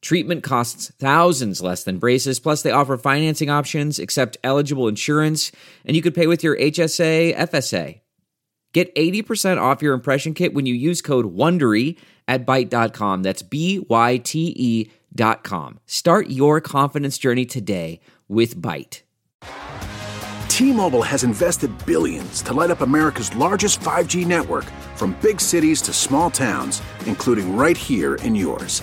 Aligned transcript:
Treatment 0.00 0.42
costs 0.42 0.90
thousands 0.98 1.60
less 1.60 1.84
than 1.84 1.98
braces, 1.98 2.40
plus, 2.40 2.62
they 2.62 2.70
offer 2.70 2.96
financing 2.96 3.50
options, 3.50 3.98
accept 3.98 4.38
eligible 4.42 4.88
insurance, 4.88 5.52
and 5.84 5.94
you 5.94 6.02
could 6.02 6.14
pay 6.14 6.26
with 6.26 6.42
your 6.42 6.56
HSA, 6.56 7.36
FSA. 7.36 8.00
Get 8.72 8.94
80% 8.94 9.60
off 9.60 9.82
your 9.82 9.94
impression 9.94 10.32
kit 10.32 10.54
when 10.54 10.64
you 10.64 10.74
use 10.74 11.02
code 11.02 11.36
WONDERY 11.36 11.98
at 12.28 12.46
Byte.com. 12.46 13.22
That's 13.22 13.42
B 13.42 13.84
Y 13.88 14.18
T 14.18 14.54
E 14.56 14.90
dot 15.14 15.42
com. 15.42 15.80
Start 15.86 16.30
your 16.30 16.60
confidence 16.60 17.18
journey 17.18 17.44
today 17.44 18.00
with 18.28 18.56
Byte. 18.56 19.02
T-Mobile 20.48 21.02
has 21.02 21.24
invested 21.24 21.70
billions 21.86 22.42
to 22.42 22.52
light 22.52 22.70
up 22.70 22.82
America's 22.82 23.34
largest 23.34 23.80
5G 23.80 24.26
network 24.26 24.64
from 24.94 25.18
big 25.22 25.40
cities 25.40 25.80
to 25.82 25.92
small 25.92 26.30
towns, 26.30 26.82
including 27.06 27.56
right 27.56 27.76
here 27.76 28.16
in 28.16 28.34
yours. 28.34 28.82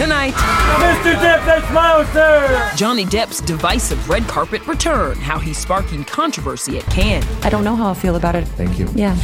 Tonight, 0.00 0.32
Mr. 0.32 1.12
Depp, 1.16 1.44
that 1.44 1.68
smile, 1.68 2.06
sir! 2.06 2.72
Johnny 2.74 3.04
Depp's 3.04 3.42
divisive 3.42 4.08
red 4.08 4.22
carpet 4.22 4.66
return, 4.66 5.14
how 5.18 5.38
he's 5.38 5.58
sparking 5.58 6.04
controversy 6.04 6.78
at 6.78 6.86
Cannes. 6.86 7.26
I 7.42 7.50
don't 7.50 7.64
know 7.64 7.76
how 7.76 7.90
I 7.90 7.92
feel 7.92 8.16
about 8.16 8.34
it. 8.34 8.48
Thank 8.48 8.78
you. 8.78 8.88
Yeah. 8.94 9.14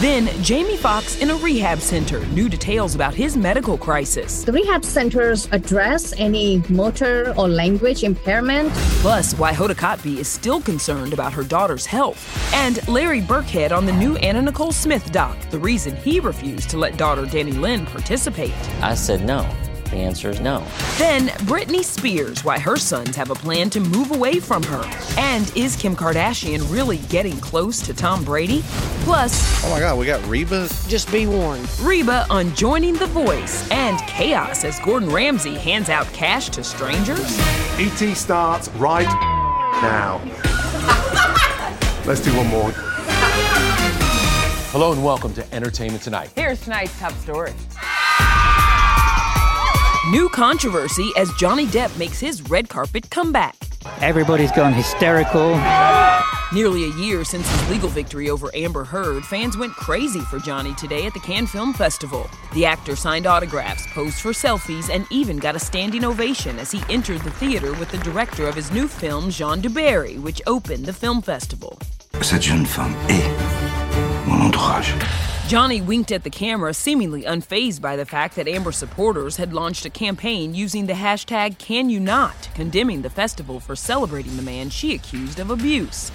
Then, 0.00 0.28
Jamie 0.42 0.78
Foxx 0.78 1.20
in 1.20 1.28
a 1.28 1.34
rehab 1.34 1.80
center, 1.80 2.24
new 2.28 2.48
details 2.48 2.94
about 2.94 3.12
his 3.12 3.36
medical 3.36 3.76
crisis. 3.76 4.42
The 4.42 4.52
rehab 4.52 4.86
centers 4.86 5.48
address 5.52 6.14
any 6.16 6.62
motor 6.70 7.34
or 7.36 7.46
language 7.46 8.02
impairment. 8.02 8.72
Plus, 9.02 9.34
why 9.34 9.52
Hoda 9.52 9.74
Kotb 9.74 10.16
is 10.16 10.28
still 10.28 10.62
concerned 10.62 11.12
about 11.12 11.34
her 11.34 11.42
daughter's 11.42 11.84
health. 11.84 12.54
And 12.54 12.88
Larry 12.88 13.20
Birkhead 13.20 13.70
on 13.70 13.84
the 13.84 13.92
new 13.92 14.16
Anna 14.16 14.40
Nicole 14.40 14.72
Smith 14.72 15.12
doc, 15.12 15.36
the 15.50 15.58
reason 15.58 15.94
he 15.94 16.20
refused 16.20 16.70
to 16.70 16.78
let 16.78 16.96
daughter 16.96 17.26
Dannielynn 17.26 17.84
participate. 17.84 18.54
I 18.80 18.94
said 18.94 19.26
no. 19.26 19.46
The 19.92 19.98
answer 19.98 20.30
is 20.30 20.40
no. 20.40 20.66
Then 20.96 21.28
Britney 21.44 21.84
Spears, 21.84 22.42
why 22.42 22.58
her 22.58 22.78
sons 22.78 23.14
have 23.14 23.30
a 23.30 23.34
plan 23.34 23.68
to 23.68 23.78
move 23.78 24.10
away 24.10 24.40
from 24.40 24.62
her. 24.62 24.82
And 25.18 25.54
is 25.54 25.76
Kim 25.76 25.94
Kardashian 25.94 26.62
really 26.72 26.96
getting 27.10 27.36
close 27.40 27.82
to 27.82 27.92
Tom 27.92 28.24
Brady? 28.24 28.62
Plus, 29.04 29.62
oh 29.66 29.68
my 29.68 29.80
God, 29.80 29.98
we 29.98 30.06
got 30.06 30.26
Reba. 30.26 30.66
Just 30.88 31.12
be 31.12 31.26
warned. 31.26 31.68
Reba 31.78 32.26
on 32.30 32.54
joining 32.54 32.94
The 32.94 33.06
Voice 33.08 33.70
and 33.70 33.98
chaos 34.08 34.64
as 34.64 34.80
Gordon 34.80 35.10
Ramsay 35.10 35.56
hands 35.56 35.90
out 35.90 36.06
cash 36.14 36.48
to 36.48 36.64
strangers. 36.64 37.38
ET 37.78 38.14
starts 38.14 38.70
right 38.76 39.04
now. 39.82 40.22
Let's 42.06 42.20
do 42.22 42.34
one 42.34 42.46
more. 42.46 42.72
Hello 44.72 44.92
and 44.92 45.04
welcome 45.04 45.34
to 45.34 45.54
Entertainment 45.54 46.02
Tonight. 46.02 46.30
Here's 46.34 46.62
tonight's 46.62 46.98
top 46.98 47.12
story. 47.12 47.52
New 50.10 50.28
controversy 50.30 51.12
as 51.16 51.32
Johnny 51.34 51.64
Depp 51.66 51.96
makes 51.96 52.18
his 52.18 52.42
red 52.50 52.68
carpet 52.68 53.08
comeback. 53.08 53.54
Everybody's 54.00 54.50
gone 54.50 54.72
hysterical. 54.72 55.50
Nearly 56.52 56.86
a 56.86 56.94
year 56.96 57.24
since 57.24 57.48
his 57.48 57.70
legal 57.70 57.88
victory 57.88 58.28
over 58.28 58.50
Amber 58.52 58.82
Heard, 58.82 59.24
fans 59.24 59.56
went 59.56 59.72
crazy 59.74 60.18
for 60.18 60.40
Johnny 60.40 60.74
today 60.74 61.06
at 61.06 61.14
the 61.14 61.20
Cannes 61.20 61.46
Film 61.46 61.72
Festival. 61.72 62.28
The 62.52 62.66
actor 62.66 62.96
signed 62.96 63.28
autographs, 63.28 63.86
posed 63.92 64.16
for 64.16 64.32
selfies, 64.32 64.90
and 64.92 65.06
even 65.10 65.36
got 65.36 65.54
a 65.54 65.60
standing 65.60 66.04
ovation 66.04 66.58
as 66.58 66.72
he 66.72 66.82
entered 66.90 67.20
the 67.20 67.30
theater 67.30 67.72
with 67.74 67.92
the 67.92 67.98
director 67.98 68.48
of 68.48 68.56
his 68.56 68.72
new 68.72 68.88
film, 68.88 69.30
Jeanne 69.30 69.60
du 69.60 69.70
Barry, 69.70 70.18
which 70.18 70.42
opened 70.48 70.84
the 70.84 70.92
film 70.92 71.22
festival. 71.22 71.78
Cette 72.20 72.42
jeune 72.42 72.66
femme 72.66 72.96
est 73.08 74.26
mon 74.26 74.42
entourage. 74.42 74.94
Johnny 75.48 75.82
winked 75.82 76.12
at 76.12 76.24
the 76.24 76.30
camera, 76.30 76.72
seemingly 76.72 77.24
unfazed 77.24 77.82
by 77.82 77.94
the 77.94 78.06
fact 78.06 78.36
that 78.36 78.48
Amber 78.48 78.72
supporters 78.72 79.36
had 79.36 79.52
launched 79.52 79.84
a 79.84 79.90
campaign 79.90 80.54
using 80.54 80.86
the 80.86 80.94
hashtag 80.94 81.58
CannesYouNot, 81.58 82.54
condemning 82.54 83.02
the 83.02 83.10
festival 83.10 83.60
for 83.60 83.76
celebrating 83.76 84.36
the 84.36 84.42
man 84.42 84.70
she 84.70 84.94
accused 84.94 85.40
of 85.40 85.50
abuse. 85.50 86.10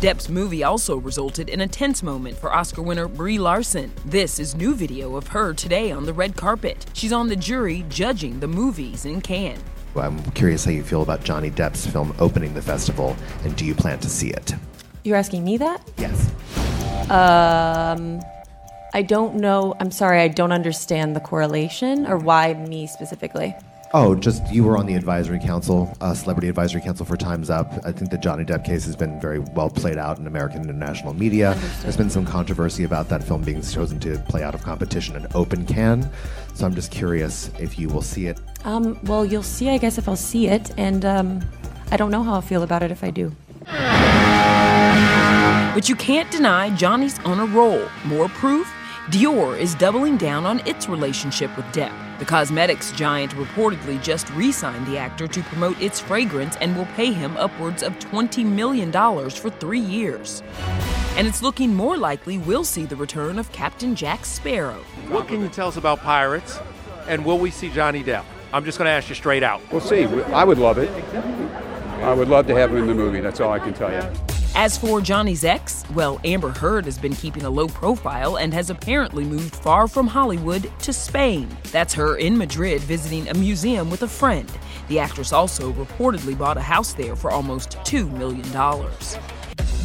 Depp's 0.00 0.30
movie 0.30 0.64
also 0.64 0.96
resulted 0.96 1.50
in 1.50 1.60
a 1.60 1.66
tense 1.66 2.02
moment 2.02 2.38
for 2.38 2.54
Oscar 2.54 2.80
winner 2.80 3.06
Brie 3.06 3.38
Larson. 3.38 3.92
This 4.06 4.38
is 4.38 4.54
new 4.54 4.74
video 4.74 5.16
of 5.16 5.28
her 5.28 5.52
today 5.52 5.92
on 5.92 6.06
the 6.06 6.12
red 6.12 6.34
carpet. 6.36 6.86
She's 6.94 7.12
on 7.12 7.28
the 7.28 7.36
jury 7.36 7.84
judging 7.90 8.40
the 8.40 8.48
movies 8.48 9.04
in 9.04 9.20
Cannes. 9.20 9.62
I'm 9.94 10.22
curious 10.32 10.64
how 10.64 10.70
you 10.70 10.82
feel 10.82 11.02
about 11.02 11.22
Johnny 11.22 11.50
Depp's 11.50 11.86
film 11.86 12.14
opening 12.18 12.54
the 12.54 12.62
festival, 12.62 13.14
and 13.44 13.54
do 13.56 13.64
you 13.66 13.74
plan 13.74 13.98
to 14.00 14.08
see 14.08 14.30
it? 14.30 14.54
You're 15.04 15.16
asking 15.16 15.44
me 15.44 15.58
that? 15.58 15.86
Yes. 15.98 16.30
Um, 17.10 18.20
I 18.94 19.02
don't 19.02 19.34
know. 19.34 19.74
I'm 19.80 19.90
sorry, 19.90 20.20
I 20.20 20.28
don't 20.28 20.52
understand 20.52 21.16
the 21.16 21.20
correlation 21.20 22.06
or 22.06 22.16
why 22.16 22.54
me 22.54 22.86
specifically. 22.86 23.52
Oh, 23.92 24.14
just 24.14 24.52
you 24.52 24.62
were 24.62 24.76
on 24.76 24.86
the 24.86 24.94
advisory 24.94 25.40
council, 25.40 25.96
uh, 26.00 26.14
celebrity 26.14 26.48
advisory 26.48 26.80
council 26.80 27.04
for 27.04 27.16
Time's 27.16 27.50
Up. 27.50 27.72
I 27.84 27.90
think 27.90 28.12
the 28.12 28.18
Johnny 28.18 28.44
Depp 28.44 28.64
case 28.64 28.84
has 28.86 28.94
been 28.94 29.20
very 29.20 29.40
well 29.40 29.68
played 29.68 29.98
out 29.98 30.18
in 30.18 30.28
American 30.28 30.60
and 30.60 30.70
international 30.70 31.12
media. 31.12 31.50
Understood. 31.50 31.82
There's 31.82 31.96
been 31.96 32.10
some 32.10 32.24
controversy 32.24 32.84
about 32.84 33.08
that 33.08 33.22
film 33.22 33.42
being 33.42 33.62
chosen 33.62 33.98
to 34.00 34.16
play 34.28 34.42
out 34.44 34.54
of 34.54 34.62
competition 34.62 35.16
in 35.16 35.26
open 35.34 35.66
can. 35.66 36.08
So 36.54 36.64
I'm 36.64 36.74
just 36.74 36.92
curious 36.92 37.50
if 37.58 37.78
you 37.78 37.88
will 37.88 38.02
see 38.02 38.26
it. 38.26 38.40
Um, 38.64 38.98
well, 39.04 39.24
you'll 39.24 39.42
see, 39.42 39.70
I 39.70 39.78
guess, 39.78 39.98
if 39.98 40.08
I'll 40.08 40.16
see 40.16 40.48
it, 40.48 40.72
and 40.76 41.04
um, 41.04 41.44
I 41.90 41.96
don't 41.96 42.10
know 42.10 42.22
how 42.22 42.34
I'll 42.34 42.42
feel 42.42 42.62
about 42.62 42.82
it 42.82 42.90
if 42.90 43.04
I 43.04 43.10
do. 43.10 43.32
But 45.74 45.88
you 45.88 45.96
can't 45.96 46.30
deny 46.30 46.74
Johnny's 46.76 47.18
on 47.20 47.40
a 47.40 47.46
roll. 47.46 47.88
More 48.04 48.28
proof? 48.28 48.72
Dior 49.10 49.58
is 49.58 49.74
doubling 49.74 50.16
down 50.16 50.46
on 50.46 50.66
its 50.66 50.88
relationship 50.88 51.54
with 51.58 51.66
Depp. 51.66 51.92
The 52.18 52.24
cosmetics 52.24 52.90
giant 52.92 53.32
reportedly 53.32 54.02
just 54.02 54.30
re 54.30 54.50
signed 54.50 54.86
the 54.86 54.96
actor 54.96 55.28
to 55.28 55.42
promote 55.42 55.78
its 55.78 56.00
fragrance 56.00 56.56
and 56.56 56.74
will 56.74 56.86
pay 56.96 57.12
him 57.12 57.36
upwards 57.36 57.82
of 57.82 57.98
$20 57.98 58.46
million 58.46 58.90
for 58.90 59.50
three 59.50 59.78
years. 59.78 60.42
And 61.16 61.26
it's 61.26 61.42
looking 61.42 61.74
more 61.74 61.98
likely 61.98 62.38
we'll 62.38 62.64
see 62.64 62.86
the 62.86 62.96
return 62.96 63.38
of 63.38 63.52
Captain 63.52 63.94
Jack 63.94 64.24
Sparrow. 64.24 64.82
What 65.08 65.28
can 65.28 65.42
you 65.42 65.50
tell 65.50 65.68
us 65.68 65.76
about 65.76 66.00
Pirates? 66.00 66.58
And 67.06 67.26
will 67.26 67.38
we 67.38 67.50
see 67.50 67.68
Johnny 67.68 68.02
Depp? 68.02 68.24
I'm 68.54 68.64
just 68.64 68.78
going 68.78 68.86
to 68.86 68.92
ask 68.92 69.10
you 69.10 69.14
straight 69.14 69.42
out. 69.42 69.60
We'll 69.70 69.82
see. 69.82 70.06
I 70.06 70.44
would 70.44 70.58
love 70.58 70.78
it. 70.78 70.88
I 72.02 72.14
would 72.14 72.28
love 72.28 72.46
to 72.46 72.54
have 72.54 72.70
him 72.70 72.78
in 72.78 72.86
the 72.86 72.94
movie. 72.94 73.20
That's 73.20 73.40
all 73.40 73.52
I 73.52 73.58
can 73.58 73.74
tell 73.74 73.92
you. 73.92 74.33
As 74.56 74.78
for 74.78 75.00
Johnny's 75.00 75.42
ex, 75.42 75.82
well, 75.94 76.20
Amber 76.24 76.50
Heard 76.50 76.84
has 76.84 76.96
been 76.96 77.16
keeping 77.16 77.42
a 77.42 77.50
low 77.50 77.66
profile 77.66 78.36
and 78.36 78.54
has 78.54 78.70
apparently 78.70 79.24
moved 79.24 79.56
far 79.56 79.88
from 79.88 80.06
Hollywood 80.06 80.70
to 80.78 80.92
Spain. 80.92 81.48
That's 81.72 81.92
her 81.94 82.18
in 82.18 82.38
Madrid 82.38 82.80
visiting 82.82 83.28
a 83.28 83.34
museum 83.34 83.90
with 83.90 84.02
a 84.02 84.08
friend. 84.08 84.48
The 84.86 85.00
actress 85.00 85.32
also 85.32 85.72
reportedly 85.72 86.38
bought 86.38 86.56
a 86.56 86.60
house 86.60 86.92
there 86.92 87.16
for 87.16 87.32
almost 87.32 87.70
$2 87.78 88.08
million. 88.12 88.48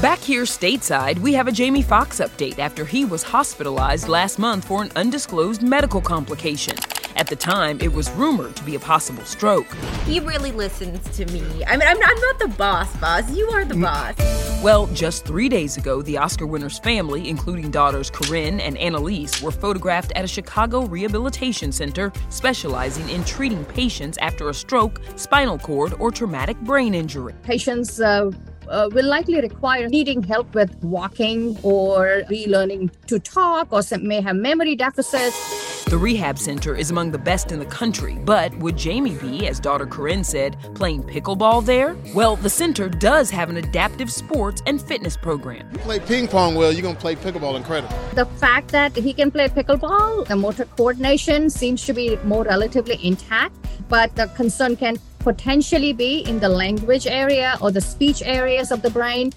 Back 0.02 0.20
here 0.20 0.44
stateside, 0.44 1.18
we 1.18 1.34
have 1.34 1.48
a 1.48 1.52
Jamie 1.52 1.82
Foxx 1.82 2.20
update 2.20 2.60
after 2.60 2.86
he 2.86 3.06
was 3.06 3.24
hospitalized 3.24 4.08
last 4.08 4.38
month 4.38 4.66
for 4.66 4.84
an 4.84 4.92
undisclosed 4.96 5.64
medical 5.64 6.00
complication. 6.00 6.76
At 7.20 7.28
the 7.28 7.36
time, 7.36 7.82
it 7.82 7.92
was 7.92 8.10
rumored 8.12 8.56
to 8.56 8.64
be 8.64 8.76
a 8.76 8.80
possible 8.80 9.26
stroke. 9.26 9.68
He 10.06 10.22
really 10.22 10.54
listens 10.54 11.04
to 11.18 11.26
me. 11.34 11.42
I 11.66 11.76
mean, 11.76 11.86
I'm, 11.86 11.98
I'm 12.02 12.20
not 12.22 12.40
the 12.40 12.48
boss, 12.48 12.96
boss. 12.96 13.30
You 13.36 13.46
are 13.50 13.66
the 13.66 13.76
boss. 13.76 14.16
Well, 14.64 14.88
just 14.88 15.26
three 15.26 15.50
days 15.50 15.76
ago, 15.76 16.02
the 16.02 16.18
Oscar 16.18 16.48
winner's 16.48 16.80
family, 16.80 17.28
including 17.28 17.72
daughters 17.72 18.10
Corinne 18.10 18.62
and 18.62 18.78
Anelise, 18.78 19.42
were 19.42 19.52
photographed 19.52 20.14
at 20.16 20.24
a 20.24 20.30
Chicago 20.30 20.86
rehabilitation 20.86 21.74
center 21.74 22.14
specializing 22.30 23.10
in 23.10 23.26
treating 23.26 23.66
patients 23.66 24.18
after 24.20 24.48
a 24.48 24.54
stroke, 24.54 25.02
spinal 25.18 25.60
cord, 25.60 25.94
or 26.00 26.12
traumatic 26.12 26.58
brain 26.62 26.94
injury. 26.94 27.34
Patients 27.44 28.00
uh, 28.00 28.32
uh, 28.70 28.90
will 28.94 29.06
likely 29.06 29.42
require 29.42 29.90
needing 29.90 30.24
help 30.24 30.56
with 30.56 30.74
walking 30.82 31.58
or 31.64 32.24
relearning 32.30 32.90
to 33.08 33.20
talk, 33.20 33.74
or 33.74 33.82
some 33.82 34.08
may 34.08 34.22
have 34.22 34.38
memory 34.38 34.78
deficits. 34.78 35.69
The 35.90 35.98
rehab 35.98 36.38
center 36.38 36.76
is 36.76 36.92
among 36.92 37.10
the 37.10 37.18
best 37.18 37.52
in 37.52 37.58
the 37.58 37.66
country, 37.66 38.16
but 38.24 38.56
would 38.60 38.78
Jamie 38.78 39.16
be, 39.16 39.48
as 39.48 39.60
daughter 39.60 39.88
Corinne 39.88 40.24
said, 40.24 40.56
playing 40.76 41.02
pickleball 41.02 41.66
there? 41.66 41.98
Well, 42.14 42.36
the 42.36 42.50
center 42.50 42.90
does 42.90 43.32
have 43.32 43.50
an 43.50 43.58
adaptive 43.58 44.12
sports 44.12 44.62
and 44.68 44.80
fitness 44.80 45.18
program. 45.18 45.68
You 45.72 45.80
play 45.80 46.00
ping 46.00 46.28
pong 46.28 46.54
well, 46.54 46.72
you're 46.72 46.84
going 46.84 46.94
to 46.94 47.02
play 47.02 47.16
pickleball 47.16 47.56
incredible. 47.56 47.98
The 48.14 48.28
fact 48.38 48.68
that 48.68 48.96
he 48.96 49.14
can 49.14 49.32
play 49.32 49.48
pickleball, 49.48 50.28
the 50.28 50.36
motor 50.36 50.66
coordination 50.66 51.50
seems 51.50 51.84
to 51.88 51.94
be 51.94 52.18
more 52.18 52.44
relatively 52.44 53.04
intact, 53.04 53.56
but 53.88 54.16
the 54.16 54.28
concern 54.28 54.76
can 54.76 55.00
potentially 55.20 55.94
be 55.94 56.22
in 56.22 56.40
the 56.40 56.50
language 56.50 57.08
area 57.08 57.58
or 57.62 57.72
the 57.72 57.82
speech 57.82 58.22
areas 58.24 58.72
of 58.72 58.82
the 58.82 58.90
brain. 58.90 59.32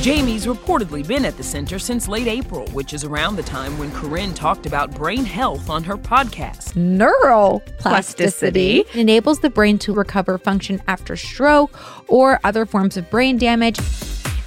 Jamie's 0.00 0.46
reportedly 0.46 1.06
been 1.06 1.24
at 1.24 1.36
the 1.36 1.42
center 1.42 1.78
since 1.78 2.06
late 2.06 2.28
April, 2.28 2.66
which 2.68 2.92
is 2.92 3.04
around 3.04 3.36
the 3.36 3.42
time 3.42 3.76
when 3.78 3.90
Corinne 3.92 4.34
talked 4.34 4.66
about 4.66 4.94
brain 4.94 5.24
health 5.24 5.68
on 5.68 5.82
her 5.82 5.96
podcast. 5.96 6.74
Neuroplasticity 6.74 8.94
enables 8.94 9.40
the 9.40 9.50
brain 9.50 9.78
to 9.78 9.92
recover 9.92 10.38
function 10.38 10.80
after 10.86 11.16
stroke 11.16 11.76
or 12.08 12.38
other 12.44 12.64
forms 12.64 12.96
of 12.96 13.10
brain 13.10 13.38
damage. 13.38 13.78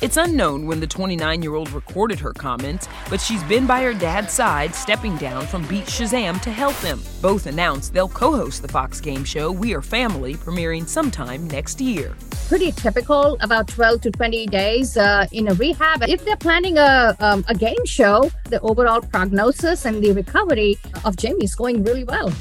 It's 0.01 0.17
unknown 0.17 0.65
when 0.65 0.79
the 0.79 0.87
29 0.87 1.43
year 1.43 1.53
old 1.53 1.71
recorded 1.73 2.19
her 2.21 2.33
comments, 2.33 2.87
but 3.07 3.21
she's 3.21 3.43
been 3.43 3.67
by 3.67 3.83
her 3.83 3.93
dad's 3.93 4.33
side, 4.33 4.73
stepping 4.73 5.15
down 5.17 5.45
from 5.45 5.63
Beat 5.67 5.85
Shazam 5.85 6.41
to 6.41 6.49
help 6.51 6.75
him. 6.77 6.99
Both 7.21 7.45
announced 7.45 7.93
they'll 7.93 8.09
co 8.09 8.35
host 8.35 8.63
the 8.63 8.67
Fox 8.67 8.99
game 8.99 9.23
show 9.23 9.51
We 9.51 9.75
Are 9.75 9.81
Family, 9.83 10.33
premiering 10.33 10.87
sometime 10.87 11.47
next 11.49 11.79
year. 11.79 12.15
Pretty 12.47 12.71
typical, 12.71 13.37
about 13.41 13.67
12 13.67 14.01
to 14.01 14.11
20 14.11 14.47
days 14.47 14.97
uh, 14.97 15.27
in 15.31 15.49
a 15.49 15.53
rehab. 15.53 16.01
If 16.09 16.25
they're 16.25 16.35
planning 16.35 16.79
a, 16.79 17.15
um, 17.19 17.45
a 17.47 17.53
game 17.53 17.85
show, 17.85 18.31
the 18.45 18.59
overall 18.61 19.01
prognosis 19.01 19.85
and 19.85 20.03
the 20.03 20.13
recovery 20.13 20.79
of 21.05 21.15
Jamie 21.15 21.43
is 21.43 21.53
going 21.53 21.83
really 21.83 22.05
well. 22.05 22.33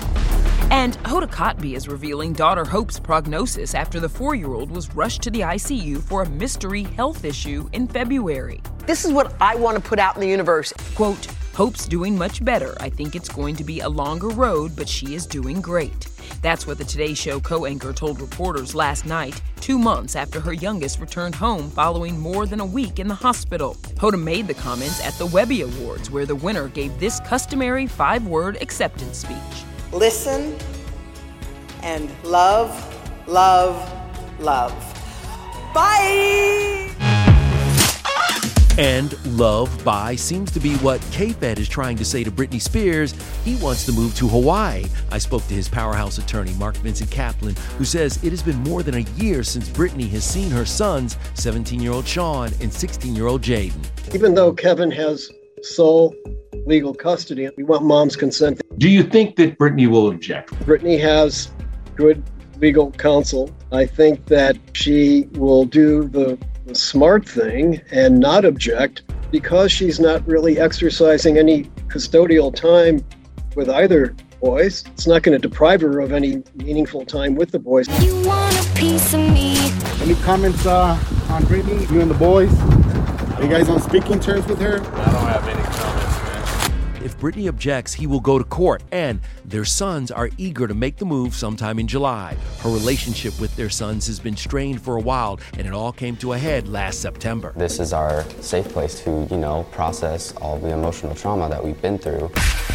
And 0.70 0.96
Hoda 0.99 1.28
Kotb 1.28 1.75
is 1.75 1.88
revealing 1.88 2.32
daughter 2.32 2.64
Hope's 2.64 3.00
prognosis 3.00 3.75
after 3.75 3.99
the 3.99 4.08
four 4.08 4.37
year 4.37 4.52
old 4.52 4.70
was 4.70 4.94
rushed 4.94 5.20
to 5.22 5.31
the 5.31 5.40
ICU 5.40 6.00
for 6.00 6.22
a 6.22 6.28
mystery 6.28 6.84
health 6.84 7.25
issue 7.25 7.69
in 7.72 7.88
February. 7.88 8.62
This 8.87 9.05
is 9.05 9.12
what 9.12 9.34
I 9.40 9.56
want 9.56 9.76
to 9.76 9.82
put 9.82 9.99
out 9.99 10.14
in 10.14 10.20
the 10.20 10.28
universe. 10.28 10.72
Quote, 10.94 11.26
Hope's 11.55 11.87
doing 11.87 12.17
much 12.17 12.44
better. 12.44 12.76
I 12.78 12.88
think 12.88 13.17
it's 13.17 13.28
going 13.28 13.56
to 13.56 13.64
be 13.64 13.81
a 13.81 13.88
longer 13.88 14.28
road, 14.28 14.76
but 14.76 14.88
she 14.88 15.17
is 15.17 15.26
doing 15.26 15.61
great. 15.61 16.06
That's 16.40 16.69
what 16.69 16.78
the 16.78 16.84
Today 16.84 17.14
Show 17.14 17.40
co 17.40 17.67
anchor 17.67 17.93
told 17.93 18.20
reporters 18.20 18.72
last 18.72 19.05
night, 19.05 19.43
two 19.61 19.78
months 19.78 20.14
after 20.14 20.38
her 20.38 20.52
youngest 20.52 21.00
returned 21.00 21.34
home 21.34 21.69
following 21.69 22.17
more 22.17 22.46
than 22.46 22.61
a 22.61 22.64
week 22.64 23.00
in 23.00 23.08
the 23.08 23.14
hospital. 23.14 23.75
Hoda 23.96 24.22
made 24.22 24.46
the 24.46 24.55
comments 24.55 25.05
at 25.05 25.14
the 25.14 25.26
Webby 25.26 25.62
Awards, 25.62 26.12
where 26.12 26.26
the 26.26 26.37
winner 26.37 26.69
gave 26.69 26.96
this 27.00 27.19
customary 27.20 27.88
five 27.88 28.25
word 28.28 28.56
acceptance 28.62 29.19
speech 29.19 29.64
listen 29.93 30.57
and 31.83 32.11
love, 32.25 32.73
love, 33.27 33.77
love. 34.41 34.73
Bye! 35.75 36.91
And 38.79 39.15
love 39.37 39.85
by 39.85 40.17
seems 40.17 40.51
to 40.53 40.61
be 40.61 40.75
what 40.77 41.07
K-Fed 41.11 41.59
is 41.59 41.69
trying 41.69 41.99
to 41.99 42.05
say 42.05 42.25
to 42.25 42.31
Britney 42.31 42.63
Spears. 42.63 43.13
He 43.45 43.57
wants 43.57 43.85
to 43.85 43.93
move 43.93 44.15
to 44.17 44.27
Hawaii. 44.27 44.87
I 45.11 45.19
spoke 45.19 45.47
to 45.49 45.55
his 45.55 45.69
powerhouse 45.69 46.17
attorney, 46.17 46.55
Mark 46.55 46.77
Vincent 46.79 47.11
Kaplan, 47.11 47.57
who 47.77 47.85
says 47.85 48.23
it 48.25 48.31
has 48.31 48.43
been 48.43 48.57
more 48.57 48.83
than 48.83 48.95
a 48.95 49.07
year 49.17 49.43
since 49.43 49.69
Britney 49.69 50.09
has 50.11 50.25
seen 50.25 50.51
her 50.51 50.65
sons, 50.65 51.19
17 51.35 51.79
year 51.79 51.93
old 51.93 52.07
Sean 52.07 52.51
and 52.63 52.73
16 52.73 53.15
year 53.15 53.27
old 53.27 53.43
Jayden. 53.43 53.85
Even 54.15 54.35
though 54.35 54.53
Kevin 54.53 54.91
has 54.93 55.31
sole 55.63 56.15
legal 56.67 56.95
custody, 56.95 57.49
we 57.57 57.65
want 57.65 57.85
mom's 57.85 58.17
consent. 58.17 58.61
Do 58.79 58.89
you 58.89 59.03
think 59.03 59.37
that 59.37 59.59
Britney 59.59 59.87
will 59.87 60.09
object? 60.09 60.51
Britney 60.67 61.01
has 61.01 61.51
good 61.95 62.23
legal 62.61 62.91
counsel. 62.93 63.51
I 63.73 63.87
think 63.87 64.27
that 64.27 64.57
she 64.73 65.29
will 65.33 65.65
do 65.65 66.09
the, 66.09 66.39
the 66.67 66.75
smart 66.75 67.29
thing 67.29 67.81
and 67.91 68.19
not 68.19 68.45
object 68.45 69.03
because 69.31 69.71
she's 69.71 70.01
not 70.01 70.27
really 70.27 70.59
exercising 70.59 71.39
any 71.39 71.65
custodial 71.89 72.55
time 72.55 73.05
with 73.56 73.69
either 73.69 74.15
boys. 74.41 74.85
It's 74.89 75.06
not 75.06 75.23
going 75.23 75.41
to 75.41 75.49
deprive 75.49 75.83
her 75.83 76.01
of 76.01 76.13
any 76.13 76.43
meaningful 76.55 77.05
time 77.05 77.35
with 77.35 77.51
the 77.51 77.59
boys. 77.59 77.87
You 78.03 78.23
want 78.27 78.55
a 78.59 78.75
piece 78.75 79.15
of 79.15 79.21
me. 79.21 79.56
Any 80.01 80.15
comments 80.23 80.67
uh, 80.67 80.99
on 81.29 81.43
Britney, 81.45 81.91
you 81.91 82.01
and 82.01 82.11
the 82.11 82.15
boys? 82.15 82.53
Are 83.39 83.43
you 83.43 83.49
guys 83.49 83.69
on 83.69 83.81
speaking 83.81 84.19
terms 84.19 84.47
with 84.47 84.61
her? 84.61 84.81
If 87.02 87.19
Britney 87.19 87.49
objects, 87.49 87.94
he 87.94 88.06
will 88.06 88.20
go 88.20 88.37
to 88.37 88.44
court, 88.44 88.82
and 88.93 89.20
their 89.47 89.64
sons 89.64 90.11
are 90.11 90.29
eager 90.37 90.69
to 90.69 90.75
make 90.75 90.99
the 90.99 91.06
move 91.06 91.35
sometime 91.35 91.79
in 91.79 91.88
July. 91.88 92.37
Her 92.58 92.69
relationship 92.69 93.41
with 93.41 93.56
their 93.56 93.70
sons 93.70 94.06
has 94.06 94.20
been 94.20 94.37
strained 94.37 94.82
for 94.82 94.97
a 94.97 95.00
while, 95.00 95.41
and 95.56 95.67
it 95.67 95.73
all 95.73 95.93
came 95.93 96.14
to 96.17 96.35
a 96.35 96.38
head 96.38 96.69
last 96.69 97.00
September. 97.00 97.55
This 97.56 97.81
is 97.81 97.94
our 97.94 98.25
safe 98.43 98.69
place 98.69 99.02
to, 99.05 99.26
you 99.31 99.38
know, 99.38 99.67
process 99.73 100.32
all 100.43 100.58
the 100.58 100.75
emotional 100.75 101.14
trauma 101.14 101.49
that 101.49 101.64
we've 101.64 101.81
been 101.81 101.97
through. 101.97 102.31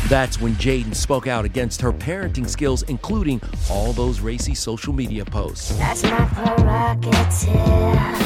That's 0.08 0.40
when 0.40 0.54
Jayden 0.54 0.94
spoke 0.94 1.26
out 1.26 1.46
against 1.46 1.82
her 1.82 1.92
parenting 1.92 2.48
skills, 2.48 2.84
including 2.84 3.42
all 3.72 3.92
those 3.92 4.20
racy 4.20 4.54
social 4.54 4.94
media 4.94 5.26
posts. 5.26 5.76
That's 5.78 6.04
my 6.04 6.26
prerogative. 6.26 7.56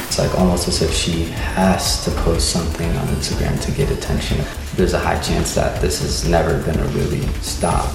It's 0.04 0.18
like 0.18 0.38
almost 0.38 0.68
as 0.68 0.82
if 0.82 0.92
she 0.92 1.24
has 1.24 2.04
to 2.04 2.10
post 2.10 2.50
something 2.50 2.90
on 2.96 3.06
Instagram 3.08 3.58
to 3.64 3.72
get 3.72 3.90
attention. 3.90 4.44
There's 4.74 4.92
a 4.92 4.98
high 4.98 5.18
chance 5.20 5.54
that 5.54 5.80
this 5.80 6.02
is 6.02 6.28
never 6.28 6.62
gonna 6.64 6.86
really 6.88 7.22
stop. 7.40 7.88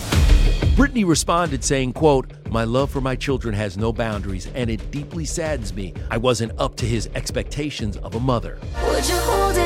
Britney 0.76 1.06
responded 1.08 1.64
saying, 1.64 1.94
quote, 1.94 2.32
My 2.50 2.64
love 2.64 2.90
for 2.90 3.02
my 3.02 3.16
children 3.16 3.54
has 3.54 3.78
no 3.78 3.94
boundaries 3.94 4.48
and 4.56 4.68
it 4.68 4.90
deeply 4.90 5.26
saddens 5.26 5.74
me. 5.74 5.94
I 6.10 6.18
wasn't 6.18 6.60
up 6.60 6.76
to 6.78 6.88
his 6.88 7.08
expectations 7.14 7.98
of 7.98 8.16
a 8.16 8.20
mother. 8.20 8.58
Would 8.88 9.08
you 9.08 9.16
hold 9.18 9.56
it 9.56 9.65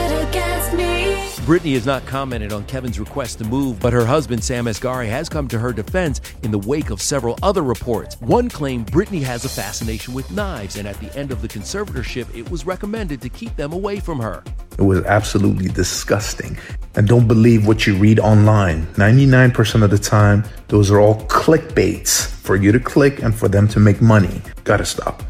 against 0.73 0.77
me? 0.77 1.45
Britney 1.45 1.73
has 1.73 1.85
not 1.85 2.05
commented 2.05 2.53
on 2.53 2.63
Kevin's 2.65 2.99
request 2.99 3.39
to 3.39 3.43
move, 3.43 3.79
but 3.79 3.91
her 3.91 4.05
husband 4.05 4.43
Sam 4.43 4.65
Asghari 4.65 5.09
has 5.09 5.29
come 5.29 5.47
to 5.47 5.57
her 5.57 5.73
defense 5.73 6.21
in 6.43 6.51
the 6.51 6.59
wake 6.59 6.91
of 6.91 7.01
several 7.01 7.39
other 7.41 7.63
reports. 7.63 8.17
One 8.21 8.49
claimed 8.49 8.88
Britney 8.88 9.23
has 9.23 9.45
a 9.45 9.49
fascination 9.49 10.13
with 10.13 10.29
knives, 10.29 10.75
and 10.75 10.88
at 10.88 10.99
the 10.99 11.15
end 11.17 11.31
of 11.31 11.41
the 11.41 11.47
conservatorship, 11.47 12.35
it 12.38 12.49
was 12.51 12.67
recommended 12.67 13.21
to 13.21 13.29
keep 13.29 13.55
them 13.55 13.73
away 13.73 13.99
from 13.99 14.19
her. 14.19 14.43
It 14.77 14.83
was 14.83 15.03
absolutely 15.05 15.69
disgusting. 15.69 16.57
And 16.95 17.07
don't 17.07 17.27
believe 17.27 17.65
what 17.65 17.88
you 17.88 17.95
read 17.95 18.19
online. 18.19 18.85
99% 18.93 19.83
of 19.83 19.89
the 19.89 19.97
time, 19.97 20.43
those 20.67 20.91
are 20.91 20.99
all 20.99 21.15
clickbaits 21.27 22.27
for 22.27 22.55
you 22.55 22.71
to 22.71 22.79
click 22.79 23.23
and 23.23 23.33
for 23.33 23.47
them 23.47 23.67
to 23.69 23.79
make 23.79 24.01
money. 24.01 24.41
Gotta 24.65 24.85
stop. 24.85 25.23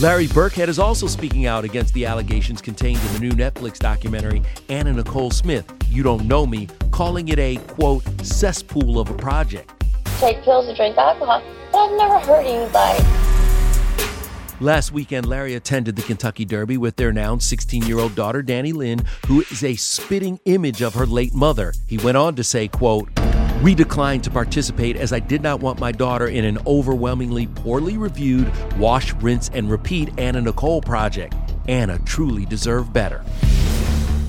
Larry 0.00 0.26
Birkhead 0.26 0.68
is 0.68 0.80
also 0.80 1.06
speaking 1.06 1.46
out 1.46 1.64
against 1.64 1.94
the 1.94 2.04
allegations 2.04 2.60
contained 2.60 2.98
in 2.98 3.12
the 3.12 3.20
new 3.20 3.30
Netflix 3.30 3.78
documentary 3.78 4.42
Anna 4.68 4.92
Nicole 4.92 5.30
Smith, 5.30 5.72
You 5.88 6.02
Don't 6.02 6.26
Know 6.26 6.46
Me, 6.46 6.66
calling 6.90 7.28
it 7.28 7.38
a, 7.38 7.58
quote, 7.68 8.02
cesspool 8.20 8.98
of 8.98 9.08
a 9.08 9.14
project. 9.14 9.84
Take 10.18 10.42
pills 10.42 10.66
to 10.66 10.74
drink 10.74 10.98
alcohol, 10.98 11.40
but 11.70 11.78
I've 11.78 11.96
never 11.96 12.18
hurt 12.18 12.44
anybody. 12.44 13.04
Last 14.60 14.90
weekend, 14.90 15.26
Larry 15.26 15.54
attended 15.54 15.94
the 15.94 16.02
Kentucky 16.02 16.44
Derby 16.44 16.76
with 16.76 16.96
their 16.96 17.12
now 17.12 17.38
16 17.38 17.84
year 17.84 18.00
old 18.00 18.16
daughter, 18.16 18.42
Dannielynn, 18.42 19.06
who 19.26 19.42
is 19.42 19.62
a 19.62 19.76
spitting 19.76 20.40
image 20.44 20.82
of 20.82 20.94
her 20.94 21.06
late 21.06 21.34
mother. 21.34 21.72
He 21.86 21.98
went 21.98 22.16
on 22.16 22.34
to 22.34 22.42
say, 22.42 22.66
quote, 22.66 23.08
we 23.62 23.74
declined 23.74 24.24
to 24.24 24.30
participate 24.30 24.96
as 24.96 25.12
I 25.12 25.20
did 25.20 25.42
not 25.42 25.60
want 25.60 25.80
my 25.80 25.92
daughter 25.92 26.26
in 26.26 26.44
an 26.44 26.58
overwhelmingly 26.66 27.46
poorly 27.46 27.96
reviewed 27.96 28.50
wash, 28.76 29.12
rinse, 29.14 29.50
and 29.54 29.70
repeat 29.70 30.10
Anna 30.18 30.40
Nicole 30.40 30.82
project. 30.82 31.34
Anna 31.68 31.98
truly 32.00 32.44
deserved 32.44 32.92
better. 32.92 33.24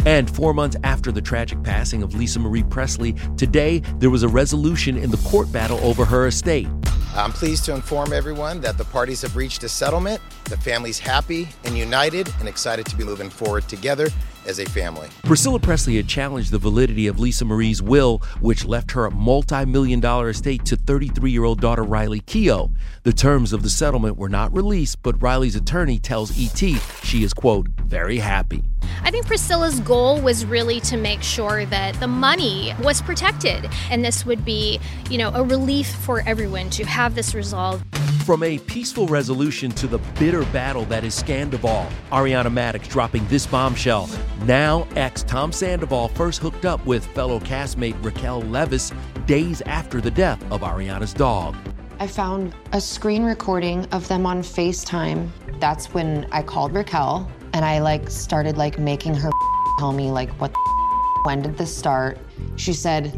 And 0.05 0.29
four 0.29 0.53
months 0.53 0.77
after 0.83 1.11
the 1.11 1.21
tragic 1.21 1.63
passing 1.63 2.03
of 2.03 2.13
Lisa 2.13 2.39
Marie 2.39 2.63
Presley, 2.63 3.13
today 3.37 3.79
there 3.97 4.11
was 4.11 4.23
a 4.23 4.27
resolution 4.27 4.97
in 4.97 5.09
the 5.09 5.17
court 5.17 5.51
battle 5.51 5.79
over 5.79 6.05
her 6.05 6.27
estate. 6.27 6.67
I'm 7.15 7.31
pleased 7.31 7.65
to 7.65 7.73
inform 7.73 8.13
everyone 8.13 8.61
that 8.61 8.77
the 8.77 8.83
parties 8.85 9.21
have 9.21 9.35
reached 9.35 9.63
a 9.63 9.69
settlement. 9.69 10.21
The 10.45 10.57
family's 10.57 10.99
happy 10.99 11.47
and 11.63 11.77
united 11.77 12.31
and 12.39 12.47
excited 12.47 12.85
to 12.87 12.95
be 12.95 13.03
moving 13.03 13.29
forward 13.29 13.67
together 13.67 14.09
as 14.45 14.59
a 14.59 14.65
family. 14.65 15.09
Priscilla 15.23 15.59
Presley 15.59 15.97
had 15.97 16.07
challenged 16.07 16.51
the 16.51 16.57
validity 16.57 17.07
of 17.07 17.19
Lisa 17.19 17.45
Marie's 17.45 17.81
will, 17.81 18.19
which 18.39 18.65
left 18.65 18.91
her 18.91 19.05
a 19.05 19.11
multi 19.11 19.65
million 19.65 19.99
dollar 19.99 20.29
estate 20.29 20.65
to 20.65 20.75
33 20.75 21.31
year 21.31 21.43
old 21.43 21.61
daughter 21.61 21.83
Riley 21.83 22.21
Keough. 22.21 22.71
The 23.03 23.13
terms 23.13 23.53
of 23.53 23.63
the 23.63 23.69
settlement 23.69 24.17
were 24.17 24.29
not 24.29 24.53
released, 24.53 25.01
but 25.03 25.21
Riley's 25.21 25.55
attorney 25.55 25.99
tells 25.99 26.31
ET 26.39 26.79
she 27.03 27.23
is, 27.23 27.33
quote, 27.33 27.67
very 27.85 28.17
happy. 28.17 28.63
I 29.03 29.11
think 29.11 29.25
Priscilla's 29.25 29.79
goal 29.81 30.19
was 30.21 30.45
really 30.45 30.79
to 30.81 30.97
make 30.97 31.21
sure 31.21 31.65
that 31.65 31.99
the 31.99 32.07
money 32.07 32.73
was 32.81 33.01
protected 33.01 33.69
and 33.89 34.03
this 34.03 34.25
would 34.25 34.45
be, 34.45 34.79
you 35.09 35.17
know, 35.17 35.29
a 35.33 35.43
relief 35.43 35.87
for 35.87 36.21
everyone 36.21 36.69
to 36.71 36.85
have 36.85 37.15
this 37.15 37.35
resolved. 37.35 37.85
From 38.25 38.41
a 38.41 38.57
peaceful 38.57 39.05
resolution 39.05 39.69
to 39.73 39.85
the 39.85 39.99
bitter 40.19 40.43
battle 40.45 40.83
that 40.85 41.03
is 41.03 41.21
Scandoval, 41.21 41.87
Ariana 42.11 42.51
Madix 42.51 42.87
dropping 42.89 43.27
this 43.27 43.45
bombshell. 43.45 44.09
Now, 44.45 44.87
ex 44.95 45.21
Tom 45.21 45.51
Sandoval 45.51 46.07
first 46.07 46.41
hooked 46.41 46.65
up 46.65 46.83
with 46.87 47.05
fellow 47.05 47.39
castmate 47.39 47.95
Raquel 48.03 48.41
Leviss 48.41 48.91
days 49.27 49.61
after 49.67 50.01
the 50.01 50.09
death 50.09 50.43
of 50.51 50.61
Ariana's 50.61 51.13
dog. 51.13 51.55
I 51.99 52.07
found 52.07 52.55
a 52.71 52.81
screen 52.81 53.23
recording 53.25 53.85
of 53.91 54.07
them 54.07 54.25
on 54.25 54.39
FaceTime. 54.39 55.29
That's 55.59 55.93
when 55.93 56.27
I 56.31 56.41
called 56.41 56.73
Raquel 56.73 57.29
and 57.53 57.63
I 57.63 57.77
like 57.77 58.09
started 58.09 58.57
like 58.57 58.79
making 58.79 59.13
her 59.13 59.29
tell 59.77 59.91
me 59.91 60.09
like 60.09 60.31
what 60.41 60.51
when 61.25 61.43
did 61.43 61.59
this 61.59 61.77
start? 61.77 62.17
She 62.55 62.73
said 62.73 63.13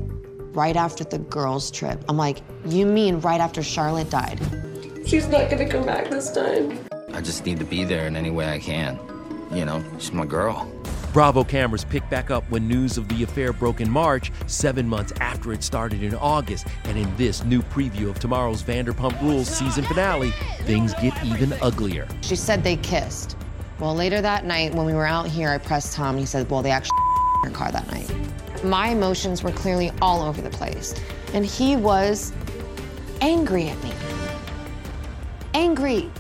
right 0.54 0.76
after 0.76 1.06
the 1.06 1.20
girls 1.20 1.72
trip. 1.72 2.04
I'm 2.10 2.18
like, 2.18 2.42
"You 2.66 2.86
mean 2.86 3.22
right 3.22 3.40
after 3.40 3.64
Charlotte 3.64 4.10
died?" 4.10 4.42
She's 5.08 5.30
not 5.30 5.50
gonna 5.50 5.70
come 5.70 5.86
back 5.86 6.10
this 6.10 6.30
time. 6.34 6.78
I 7.14 7.22
just 7.22 7.46
need 7.46 7.60
to 7.60 7.66
be 7.66 7.86
there 7.86 8.08
in 8.08 8.18
any 8.18 8.30
way 8.30 8.50
I 8.50 8.60
can. 8.60 9.00
You 9.54 9.64
know, 9.64 9.82
she's 10.00 10.12
my 10.12 10.26
girl. 10.26 10.70
Bravo 11.14 11.46
cameras 11.46 11.86
picked 11.86 12.10
back 12.10 12.30
up 12.30 12.44
when 12.50 12.68
news 12.68 12.98
of 12.98 13.08
the 13.08 13.24
affair 13.24 13.54
broke 13.54 13.80
in 13.80 13.90
March, 13.90 14.34
seven 14.48 14.86
months 14.86 15.14
after 15.22 15.54
it 15.54 15.64
started 15.64 16.04
in 16.04 16.14
August. 16.16 16.68
And 16.84 16.98
in 16.98 17.16
this 17.16 17.46
new 17.46 17.62
preview 17.62 18.10
of 18.10 18.20
tomorrow's 18.20 18.62
Vanderpump 18.62 19.22
Rules 19.22 19.48
season 19.48 19.86
finale, 19.86 20.32
things 20.64 20.94
get 20.96 21.24
even 21.24 21.54
uglier. 21.62 22.06
She 22.20 22.36
said 22.36 22.62
they 22.62 22.76
kissed. 22.76 23.38
Well, 23.80 23.96
later 23.96 24.20
that 24.20 24.44
night 24.44 24.76
when 24.76 24.86
we 24.86 24.94
were 24.94 25.08
out 25.08 25.28
here, 25.28 25.50
I 25.50 25.58
pressed 25.58 25.94
Tom 25.94 26.16
and 26.16 26.20
he 26.20 26.26
said, 26.26 26.50
"Well, 26.52 26.62
they 26.62 26.72
actually 26.72 26.98
in 27.46 27.52
her 27.52 27.56
car 27.56 27.72
that 27.72 27.90
night." 27.90 28.12
My 28.62 28.90
emotions 28.90 29.42
were 29.42 29.52
clearly 29.52 29.90
all 30.02 30.22
over 30.22 30.42
the 30.42 30.50
place, 30.50 30.94
and 31.34 31.46
he 31.46 31.78
was 31.78 32.34
angry 33.22 33.70
at 33.70 33.82
me. 33.82 33.94
Angry 35.58 36.12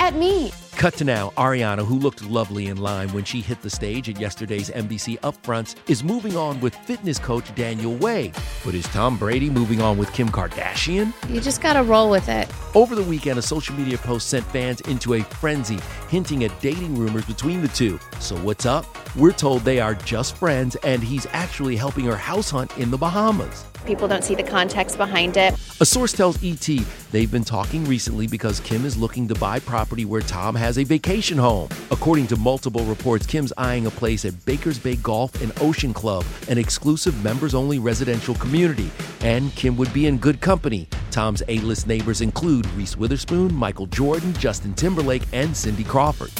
at 0.00 0.14
me. 0.16 0.52
Cut 0.72 0.92
to 0.98 1.04
now, 1.04 1.30
Ariana, 1.38 1.82
who 1.82 1.98
looked 1.98 2.22
lovely 2.26 2.66
in 2.66 2.76
line 2.76 3.10
when 3.14 3.24
she 3.24 3.40
hit 3.40 3.62
the 3.62 3.70
stage 3.70 4.10
at 4.10 4.20
yesterday's 4.20 4.68
NBC 4.68 5.18
Upfronts, 5.20 5.76
is 5.88 6.04
moving 6.04 6.36
on 6.36 6.60
with 6.60 6.74
fitness 6.74 7.18
coach 7.18 7.54
Daniel 7.54 7.94
Wai. 7.94 8.32
But 8.66 8.74
is 8.74 8.84
Tom 8.88 9.16
Brady 9.16 9.48
moving 9.48 9.80
on 9.80 9.96
with 9.96 10.12
Kim 10.12 10.28
Kardashian? 10.28 11.14
You 11.32 11.40
just 11.40 11.62
gotta 11.62 11.82
roll 11.82 12.10
with 12.10 12.28
it. 12.28 12.52
Over 12.74 12.94
the 12.94 13.02
weekend, 13.02 13.38
a 13.38 13.42
social 13.42 13.74
media 13.74 13.96
post 13.96 14.28
sent 14.28 14.44
fans 14.44 14.82
into 14.82 15.14
a 15.14 15.22
frenzy, 15.22 15.78
hinting 16.10 16.44
at 16.44 16.60
dating 16.60 16.98
rumors 16.98 17.24
between 17.24 17.62
the 17.62 17.68
two. 17.68 17.98
So, 18.20 18.36
what's 18.36 18.66
up? 18.66 18.84
We're 19.16 19.32
told 19.32 19.62
they 19.62 19.80
are 19.80 19.94
just 19.94 20.36
friends, 20.36 20.76
and 20.84 21.02
he's 21.02 21.26
actually 21.32 21.76
helping 21.76 22.04
her 22.04 22.16
house 22.16 22.50
hunt 22.50 22.76
in 22.76 22.90
the 22.90 22.98
Bahamas. 22.98 23.64
People 23.86 24.08
don't 24.08 24.24
see 24.24 24.34
the 24.34 24.42
context 24.42 24.98
behind 24.98 25.36
it. 25.36 25.54
A 25.80 25.86
source 25.86 26.12
tells 26.12 26.42
ET 26.42 26.68
they've 27.12 27.30
been 27.30 27.44
talking 27.44 27.84
recently 27.84 28.26
because 28.26 28.58
Kim 28.60 28.84
is 28.84 28.96
looking 28.96 29.28
to 29.28 29.34
buy 29.36 29.60
property 29.60 30.04
where 30.04 30.22
Tom 30.22 30.56
has 30.56 30.78
a 30.78 30.84
vacation 30.84 31.38
home. 31.38 31.68
According 31.92 32.26
to 32.28 32.36
multiple 32.36 32.84
reports, 32.84 33.26
Kim's 33.26 33.52
eyeing 33.56 33.86
a 33.86 33.90
place 33.90 34.24
at 34.24 34.44
Baker's 34.44 34.78
Bay 34.78 34.96
Golf 34.96 35.40
and 35.40 35.52
Ocean 35.60 35.94
Club, 35.94 36.24
an 36.48 36.58
exclusive 36.58 37.22
members 37.22 37.54
only 37.54 37.78
residential 37.78 38.34
community. 38.34 38.90
And 39.20 39.54
Kim 39.54 39.76
would 39.76 39.92
be 39.92 40.06
in 40.06 40.18
good 40.18 40.40
company. 40.40 40.88
Tom's 41.12 41.44
A 41.46 41.58
list 41.60 41.86
neighbors 41.86 42.22
include 42.22 42.66
Reese 42.70 42.96
Witherspoon, 42.96 43.54
Michael 43.54 43.86
Jordan, 43.86 44.32
Justin 44.34 44.74
Timberlake, 44.74 45.22
and 45.32 45.56
Cindy 45.56 45.84
Crawford. 45.84 46.32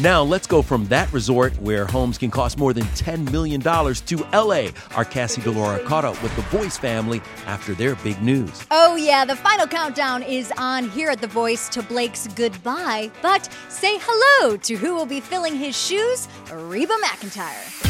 Now, 0.00 0.24
let's 0.24 0.48
go 0.48 0.60
from 0.60 0.86
that 0.86 1.12
resort 1.12 1.56
where 1.60 1.86
homes 1.86 2.18
can 2.18 2.28
cost 2.28 2.58
more 2.58 2.72
than 2.72 2.82
$10 2.96 3.30
million 3.30 3.60
to 3.60 4.16
LA. 4.36 4.70
Our 4.96 5.04
Cassie 5.04 5.40
DiLaura 5.40 5.84
caught 5.84 6.04
up 6.04 6.20
with 6.20 6.34
the 6.34 6.42
Voice 6.42 6.76
family 6.76 7.22
after 7.46 7.74
their 7.74 7.94
big 7.96 8.20
news. 8.20 8.66
Oh, 8.72 8.96
yeah, 8.96 9.24
the 9.24 9.36
final 9.36 9.68
countdown 9.68 10.24
is 10.24 10.52
on 10.58 10.90
here 10.90 11.10
at 11.10 11.20
The 11.20 11.28
Voice 11.28 11.68
to 11.68 11.80
Blake's 11.82 12.26
goodbye. 12.34 13.08
But 13.22 13.48
say 13.68 13.96
hello 14.00 14.56
to 14.56 14.74
who 14.74 14.96
will 14.96 15.06
be 15.06 15.20
filling 15.20 15.54
his 15.54 15.80
shoes 15.80 16.26
Reba 16.52 16.94
McEntire. 16.94 17.84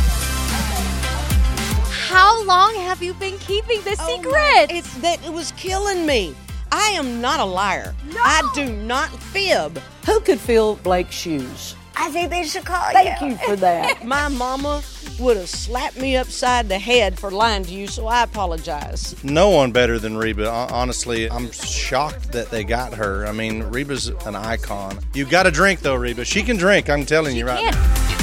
How 2.06 2.44
long 2.44 2.75
have 2.75 3.02
you 3.02 3.14
been 3.14 3.38
keeping 3.38 3.80
this 3.82 3.99
Oh 4.02 4.16
secret? 4.16 4.30
my- 4.32 4.66
it's 4.68 4.92
that 4.99 5.25
it 5.25 5.32
was 5.32 5.52
killing 5.56 6.04
me. 6.04 6.34
I 6.70 6.88
am 6.88 7.23
not 7.23 7.40
a 7.40 7.44
liar. 7.46 7.94
I 8.18 8.46
do 8.54 8.70
not 8.70 9.08
fib. 9.08 9.78
Who 10.04 10.20
could 10.20 10.38
fill 10.38 10.75
Blake's 10.76 11.14
shoes? 11.14 11.76
I 12.04 12.11
think 12.11 12.28
they 12.28 12.44
should 12.44 12.66
call 12.66 12.92
Thank 12.92 13.23
you 13.23 13.34
for 13.46 13.56
that. 13.56 14.04
My 14.06 14.28
mama 14.28 14.82
would 15.18 15.38
have 15.38 15.49
slapped 15.49 15.96
me 15.96 16.18
upside 16.18 16.68
the 16.68 16.78
head 16.78 17.18
for 17.18 17.30
lying 17.30 17.64
to 17.64 17.73
you, 17.73 17.87
so 17.87 18.06
I 18.08 18.23
apologize. 18.23 19.16
No 19.25 19.49
one 19.49 19.73
better 19.73 19.99
than 19.99 20.14
Reba. 20.14 20.46
Honestly, 20.70 21.30
I'm 21.30 21.50
shocked 21.50 22.32
that 22.32 22.50
they 22.50 22.62
got 22.62 22.92
her. 22.92 23.25
I 23.25 23.32
mean, 23.32 23.62
Reba's 23.62 24.08
an 24.08 24.37
icon. 24.37 24.99
You 25.14 25.25
got 25.25 25.44
to 25.44 25.50
drink 25.50 25.80
though, 25.80 25.94
Reba. 25.94 26.26
She 26.26 26.42
can 26.42 26.58
drink. 26.58 26.90
I'm 26.90 27.06
telling 27.06 27.37
you 27.38 27.46
right 27.46 27.73
now. 27.73 28.13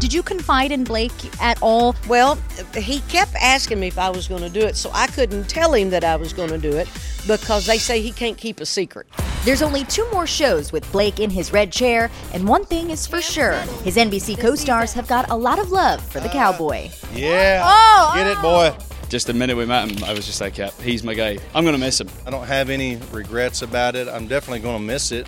Did 0.00 0.14
you 0.14 0.22
confide 0.22 0.72
in 0.72 0.82
Blake 0.82 1.12
at 1.42 1.60
all? 1.60 1.94
Well, 2.08 2.36
he 2.74 3.00
kept 3.00 3.34
asking 3.34 3.78
me 3.80 3.88
if 3.88 3.98
I 3.98 4.08
was 4.08 4.28
going 4.28 4.40
to 4.40 4.48
do 4.48 4.60
it, 4.60 4.74
so 4.74 4.90
I 4.94 5.06
couldn't 5.08 5.46
tell 5.46 5.74
him 5.74 5.90
that 5.90 6.04
I 6.04 6.16
was 6.16 6.32
going 6.32 6.48
to 6.48 6.56
do 6.56 6.74
it 6.74 6.88
because 7.26 7.66
they 7.66 7.76
say 7.76 8.00
he 8.00 8.10
can't 8.10 8.38
keep 8.38 8.60
a 8.60 8.66
secret. 8.66 9.06
There's 9.44 9.60
only 9.60 9.84
two 9.84 10.10
more 10.10 10.26
shows 10.26 10.72
with 10.72 10.90
Blake 10.90 11.20
in 11.20 11.28
his 11.28 11.52
red 11.52 11.70
chair, 11.70 12.10
and 12.32 12.48
one 12.48 12.64
thing 12.64 12.88
is 12.88 13.06
for 13.06 13.20
sure 13.20 13.60
his 13.84 13.96
NBC 13.96 14.40
co 14.40 14.54
stars 14.54 14.94
have 14.94 15.06
got 15.06 15.28
a 15.28 15.36
lot 15.36 15.58
of 15.58 15.70
love 15.70 16.00
for 16.00 16.18
the 16.20 16.30
cowboy. 16.30 16.88
Yeah. 17.12 17.60
Oh, 17.62 18.12
Get 18.14 18.26
it, 18.26 18.38
oh. 18.38 18.42
boy. 18.72 18.84
Just 19.10 19.26
the 19.26 19.34
minute 19.34 19.56
we 19.58 19.66
met 19.66 19.90
him, 19.90 20.02
I 20.04 20.14
was 20.14 20.24
just 20.24 20.40
like, 20.40 20.56
yeah, 20.56 20.70
he's 20.82 21.04
my 21.04 21.12
guy. 21.12 21.36
I'm 21.54 21.64
going 21.64 21.74
to 21.74 21.80
miss 21.80 22.00
him. 22.00 22.08
I 22.26 22.30
don't 22.30 22.46
have 22.46 22.70
any 22.70 22.96
regrets 23.12 23.60
about 23.60 23.96
it. 23.96 24.08
I'm 24.08 24.28
definitely 24.28 24.60
going 24.60 24.78
to 24.78 24.86
miss 24.86 25.12
it 25.12 25.26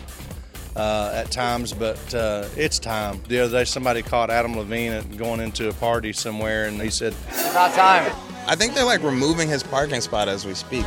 uh, 0.77 1.13
at 1.15 1.31
times, 1.31 1.73
but 1.73 2.15
uh, 2.15 2.49
it's 2.57 2.79
time. 2.79 3.21
The 3.29 3.41
other 3.41 3.59
day, 3.61 3.65
somebody 3.65 4.03
caught 4.03 4.31
Adam 4.31 4.57
Levine 4.57 5.03
going 5.17 5.41
into 5.41 5.69
a 5.69 5.73
party 5.75 6.13
somewhere, 6.13 6.67
and 6.67 6.81
he 6.81 6.91
said, 6.91 7.15
"It's 7.29 7.51
About 7.51 7.75
time. 7.75 8.13
I 8.47 8.57
think 8.57 8.75
they're 8.75 8.85
like 8.85 9.03
removing 9.03 9.49
his 9.49 9.63
parking 9.63 10.01
spot 10.01 10.29
as 10.29 10.45
we 10.45 10.55
speak. 10.55 10.85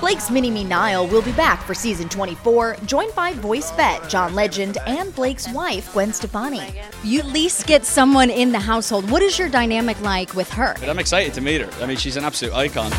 Blake's 0.00 0.30
Mini 0.30 0.52
Me 0.52 0.62
Niall 0.62 1.08
will 1.08 1.22
be 1.22 1.32
back 1.32 1.64
for 1.64 1.74
season 1.74 2.08
24, 2.08 2.76
joined 2.86 3.12
by 3.16 3.32
voice 3.32 3.72
vet 3.72 4.08
John 4.08 4.36
Legend 4.36 4.78
and 4.86 5.12
Blake's 5.12 5.52
wife, 5.52 5.92
Gwen 5.92 6.12
Stefani. 6.12 6.62
You 7.02 7.18
at 7.18 7.26
least 7.26 7.66
get 7.66 7.84
someone 7.84 8.30
in 8.30 8.52
the 8.52 8.60
household. 8.60 9.10
What 9.10 9.22
is 9.22 9.36
your 9.36 9.48
dynamic 9.48 10.00
like 10.02 10.34
with 10.36 10.48
her? 10.52 10.76
I'm 10.84 11.00
excited 11.00 11.34
to 11.34 11.40
meet 11.40 11.60
her. 11.60 11.82
I 11.82 11.86
mean, 11.86 11.96
she's 11.96 12.16
an 12.16 12.22
absolute 12.24 12.54
icon. 12.54 12.92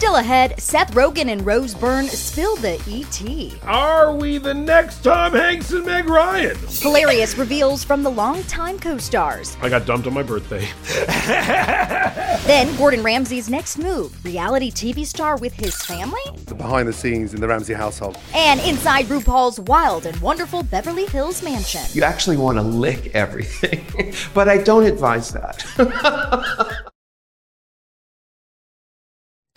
Still 0.00 0.16
ahead, 0.16 0.58
Seth 0.58 0.92
Rogen 0.94 1.28
and 1.28 1.44
Rose 1.44 1.74
Byrne 1.74 2.08
spill 2.08 2.56
the 2.56 2.80
ET. 2.88 3.62
Are 3.64 4.16
we 4.16 4.38
the 4.38 4.54
next 4.54 5.04
Tom 5.04 5.34
Hanks 5.34 5.72
and 5.72 5.84
Meg 5.84 6.08
Ryan? 6.08 6.56
Hilarious 6.56 7.36
reveals 7.36 7.84
from 7.84 8.02
the 8.02 8.08
longtime 8.08 8.78
co 8.78 8.96
stars. 8.96 9.58
I 9.60 9.68
got 9.68 9.84
dumped 9.84 10.06
on 10.06 10.14
my 10.14 10.22
birthday. 10.22 10.66
Then 12.46 12.74
Gordon 12.76 13.02
Ramsay's 13.02 13.50
next 13.50 13.76
move 13.76 14.24
reality 14.24 14.70
TV 14.70 15.04
star 15.04 15.36
with 15.36 15.52
his 15.52 15.76
family? 15.84 16.20
The 16.46 16.54
behind 16.54 16.88
the 16.88 16.92
scenes 16.92 17.34
in 17.34 17.40
the 17.40 17.46
Ramsay 17.46 17.74
household. 17.74 18.18
And 18.34 18.58
inside 18.60 19.04
RuPaul's 19.06 19.60
wild 19.60 20.06
and 20.06 20.18
wonderful 20.22 20.62
Beverly 20.62 21.06
Hills 21.06 21.42
mansion. 21.42 21.82
You 21.92 22.02
actually 22.02 22.38
want 22.38 22.56
to 22.56 22.62
lick 22.62 23.14
everything, 23.14 24.14
but 24.34 24.48
I 24.48 24.56
don't 24.58 24.84
advise 24.84 25.30
that. 25.32 25.64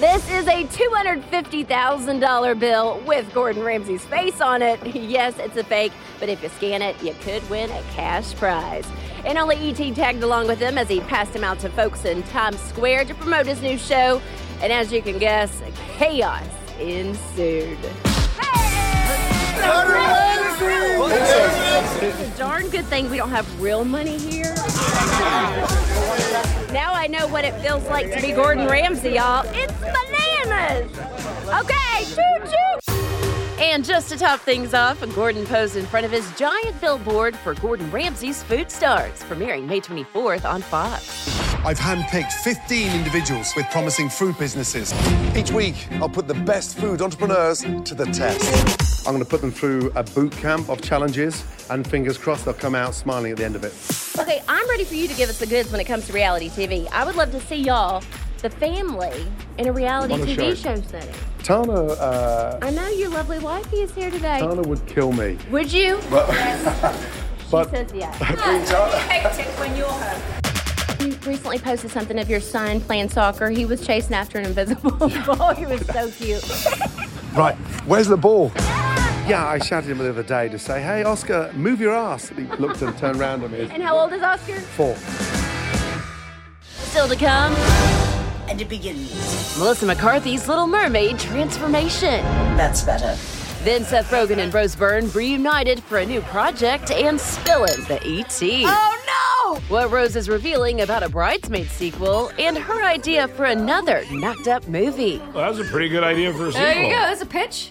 This 0.00 0.30
is 0.30 0.46
a 0.46 0.64
$250,000 0.64 2.58
bill 2.58 3.02
with 3.06 3.30
Gordon 3.34 3.62
Ramsay's 3.62 4.02
face 4.06 4.40
on 4.40 4.62
it. 4.62 4.80
Yes, 5.10 5.38
it's 5.38 5.58
a 5.58 5.64
fake, 5.64 5.92
but 6.18 6.30
if 6.30 6.42
you 6.42 6.48
scan 6.48 6.80
it, 6.80 7.02
you 7.02 7.14
could 7.20 7.46
win 7.50 7.70
a 7.70 7.82
cash 7.92 8.34
prize. 8.34 8.88
And 9.26 9.36
only 9.36 9.56
ET 9.56 9.94
tagged 9.94 10.22
along 10.22 10.46
with 10.46 10.58
him 10.58 10.78
as 10.78 10.88
he 10.88 11.00
passed 11.00 11.36
him 11.36 11.44
out 11.44 11.58
to 11.58 11.68
folks 11.68 12.06
in 12.06 12.22
Times 12.22 12.60
Square 12.60 13.04
to 13.06 13.14
promote 13.14 13.44
his 13.44 13.60
new 13.60 13.76
show. 13.76 14.22
And 14.62 14.72
as 14.72 14.90
you 14.90 15.02
can 15.02 15.18
guess, 15.18 15.60
chaos 15.98 16.48
ensued. 16.78 17.76
It's 20.62 22.20
a 22.20 22.38
darn 22.38 22.68
good 22.68 22.84
thing 22.86 23.10
we 23.10 23.16
don't 23.16 23.30
have 23.30 23.60
real 23.60 23.84
money 23.84 24.18
here. 24.18 24.54
Now 26.72 26.92
I 26.92 27.06
know 27.08 27.26
what 27.28 27.44
it 27.44 27.58
feels 27.60 27.82
like 27.88 28.12
to 28.12 28.20
be 28.20 28.32
Gordon 28.32 28.66
Ramsay, 28.66 29.10
y'all. 29.12 29.44
It's 29.54 29.72
bananas! 29.80 30.90
Okay, 31.48 32.04
choo 32.04 32.50
choo! 32.50 32.80
And 33.58 33.84
just 33.84 34.08
to 34.10 34.18
top 34.18 34.40
things 34.40 34.74
off, 34.74 35.00
Gordon 35.14 35.46
posed 35.46 35.76
in 35.76 35.86
front 35.86 36.04
of 36.06 36.12
his 36.12 36.30
giant 36.36 36.80
billboard 36.80 37.36
for 37.36 37.54
Gordon 37.54 37.90
Ramsay's 37.90 38.42
Food 38.42 38.70
Stars, 38.70 39.22
premiering 39.22 39.66
May 39.66 39.80
24th 39.80 40.44
on 40.44 40.62
Fox. 40.62 41.28
I've 41.64 41.78
handpicked 41.78 42.32
15 42.32 42.92
individuals 42.92 43.52
with 43.56 43.66
promising 43.70 44.08
food 44.08 44.38
businesses. 44.38 44.94
Each 45.36 45.50
week, 45.52 45.88
I'll 46.00 46.08
put 46.08 46.26
the 46.26 46.34
best 46.34 46.78
food 46.78 47.02
entrepreneurs 47.02 47.60
to 47.60 47.94
the 47.94 48.06
test. 48.06 48.89
I'm 49.06 49.12
going 49.14 49.24
to 49.24 49.28
put 49.28 49.40
them 49.40 49.50
through 49.50 49.90
a 49.96 50.02
boot 50.02 50.32
camp 50.32 50.68
of 50.68 50.82
challenges, 50.82 51.42
and 51.70 51.86
fingers 51.86 52.18
crossed 52.18 52.44
they'll 52.44 52.54
come 52.54 52.74
out 52.74 52.94
smiling 52.94 53.32
at 53.32 53.38
the 53.38 53.44
end 53.44 53.56
of 53.56 53.64
it. 53.64 53.72
Okay, 54.18 54.42
I'm 54.46 54.68
ready 54.68 54.84
for 54.84 54.94
you 54.94 55.08
to 55.08 55.14
give 55.14 55.30
us 55.30 55.38
the 55.38 55.46
goods 55.46 55.72
when 55.72 55.80
it 55.80 55.84
comes 55.84 56.06
to 56.08 56.12
reality 56.12 56.50
TV. 56.50 56.86
I 56.92 57.04
would 57.04 57.16
love 57.16 57.30
to 57.32 57.40
see 57.40 57.56
y'all, 57.56 58.02
the 58.42 58.50
family, 58.50 59.26
in 59.58 59.68
a 59.68 59.72
reality 59.72 60.14
On 60.14 60.20
a 60.20 60.24
TV 60.24 60.54
show. 60.56 60.80
setting. 60.82 61.14
Tana, 61.42 61.72
uh, 61.72 62.58
I 62.60 62.70
know 62.70 62.88
your 62.88 63.08
lovely 63.08 63.38
wifey 63.38 63.78
is 63.80 63.94
here 63.94 64.10
today. 64.10 64.38
Tana 64.40 64.60
would 64.62 64.84
kill 64.86 65.12
me. 65.12 65.38
Would 65.50 65.72
you? 65.72 65.98
But, 66.10 66.26
but 67.50 67.64
She 67.70 67.76
says 67.76 67.90
yes. 67.94 68.14
Hectic 68.20 69.46
when 69.58 69.74
you're 69.76 69.88
her. 69.88 71.04
You 71.04 71.14
recently 71.26 71.58
posted 71.58 71.90
something 71.90 72.18
of 72.18 72.28
your 72.28 72.40
son 72.40 72.82
playing 72.82 73.08
soccer. 73.08 73.48
He 73.48 73.64
was 73.64 73.84
chasing 73.86 74.14
after 74.14 74.38
an 74.38 74.44
invisible 74.44 74.90
ball. 75.26 75.54
He 75.54 75.64
was 75.64 75.80
so 75.86 76.10
cute. 76.10 76.44
right, 77.34 77.56
where's 77.86 78.06
the 78.08 78.18
ball? 78.18 78.52
Yeah, 79.30 79.46
I 79.46 79.58
shouted 79.60 79.88
him 79.88 79.98
the 79.98 80.10
other 80.10 80.24
day 80.24 80.48
to 80.48 80.58
say, 80.58 80.82
"Hey, 80.82 81.04
Oscar, 81.04 81.52
move 81.54 81.80
your 81.80 81.94
ass." 81.94 82.30
And 82.30 82.50
he 82.50 82.56
looked 82.56 82.82
and 82.82 82.98
turned 82.98 83.20
around 83.20 83.44
at 83.44 83.52
me. 83.52 83.68
And 83.72 83.80
how 83.80 83.96
old 83.96 84.12
is 84.12 84.22
Oscar? 84.22 84.58
Four. 84.58 84.96
Still 86.62 87.06
to 87.06 87.14
come. 87.14 87.54
And 88.48 88.60
it 88.60 88.68
begins. 88.68 89.56
Melissa 89.56 89.86
McCarthy's 89.86 90.48
Little 90.48 90.66
Mermaid 90.66 91.20
transformation. 91.20 92.24
That's 92.56 92.82
better. 92.82 93.16
Then 93.62 93.84
Seth 93.84 94.10
Rogen 94.10 94.38
and 94.38 94.52
Rose 94.52 94.74
Byrne 94.74 95.08
reunited 95.12 95.80
for 95.84 95.98
a 95.98 96.06
new 96.06 96.22
project 96.22 96.90
and 96.90 97.20
spilling 97.20 97.84
the 97.86 98.00
ET. 98.04 98.42
Oh 98.42 98.96
no! 99.06 99.60
What 99.68 99.92
Rose 99.92 100.16
is 100.16 100.28
revealing 100.28 100.80
about 100.80 101.04
a 101.04 101.08
Bridesmaid 101.08 101.68
sequel 101.68 102.32
and 102.36 102.58
her 102.58 102.82
idea 102.82 103.28
for 103.28 103.44
another 103.44 104.04
knocked 104.10 104.48
up 104.48 104.66
movie. 104.66 105.18
Well, 105.18 105.44
that 105.44 105.48
was 105.50 105.60
a 105.60 105.70
pretty 105.70 105.88
good 105.88 106.02
idea 106.02 106.32
for 106.32 106.48
a 106.48 106.52
sequel. 106.52 106.66
There 106.66 106.82
you 106.82 106.90
go. 106.90 107.00
That's 107.02 107.22
a 107.22 107.26
pitch. 107.26 107.70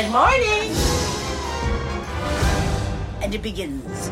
Good 0.00 0.12
morning. 0.12 0.72
And 3.22 3.34
it 3.34 3.42
begins. 3.42 4.10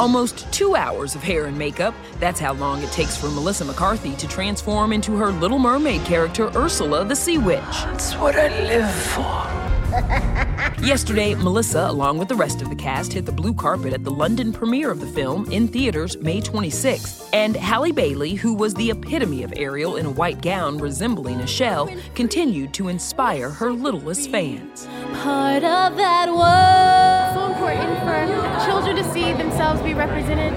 Almost 0.00 0.50
two 0.54 0.74
hours 0.74 1.14
of 1.14 1.22
hair 1.22 1.44
and 1.44 1.58
makeup. 1.58 1.94
That's 2.18 2.40
how 2.40 2.54
long 2.54 2.82
it 2.82 2.90
takes 2.92 3.14
for 3.14 3.26
Melissa 3.26 3.66
McCarthy 3.66 4.16
to 4.16 4.26
transform 4.26 4.90
into 4.90 5.16
her 5.16 5.30
Little 5.30 5.58
Mermaid 5.58 6.02
character, 6.06 6.50
Ursula 6.56 7.04
the 7.04 7.14
Sea 7.14 7.36
Witch. 7.36 7.60
That's 7.60 8.14
what 8.14 8.36
I 8.36 8.48
live 8.62 8.90
for. 8.90 10.24
Yesterday, 10.82 11.34
Melissa, 11.34 11.90
along 11.90 12.18
with 12.18 12.28
the 12.28 12.36
rest 12.36 12.62
of 12.62 12.70
the 12.70 12.76
cast, 12.76 13.12
hit 13.12 13.26
the 13.26 13.32
blue 13.32 13.52
carpet 13.52 13.92
at 13.92 14.04
the 14.04 14.10
London 14.10 14.52
premiere 14.52 14.90
of 14.90 15.00
the 15.00 15.06
film 15.06 15.50
in 15.50 15.66
theaters 15.66 16.16
May 16.18 16.40
26th. 16.40 17.28
And 17.32 17.56
Halle 17.56 17.92
Bailey, 17.92 18.34
who 18.34 18.54
was 18.54 18.74
the 18.74 18.90
epitome 18.90 19.42
of 19.42 19.52
Ariel 19.56 19.96
in 19.96 20.06
a 20.06 20.10
white 20.10 20.40
gown 20.40 20.78
resembling 20.78 21.40
a 21.40 21.46
shell, 21.46 21.90
continued 22.14 22.72
to 22.74 22.88
inspire 22.88 23.50
her 23.50 23.72
littlest 23.72 24.30
fans. 24.30 24.86
Part 25.14 25.64
of 25.64 25.96
that 25.96 26.28
world. 26.28 27.34
So 27.34 27.52
important 27.52 27.98
for 28.00 28.64
children 28.64 28.96
to 28.96 29.12
see 29.12 29.32
themselves 29.32 29.82
be 29.82 29.94
represented. 29.94 30.52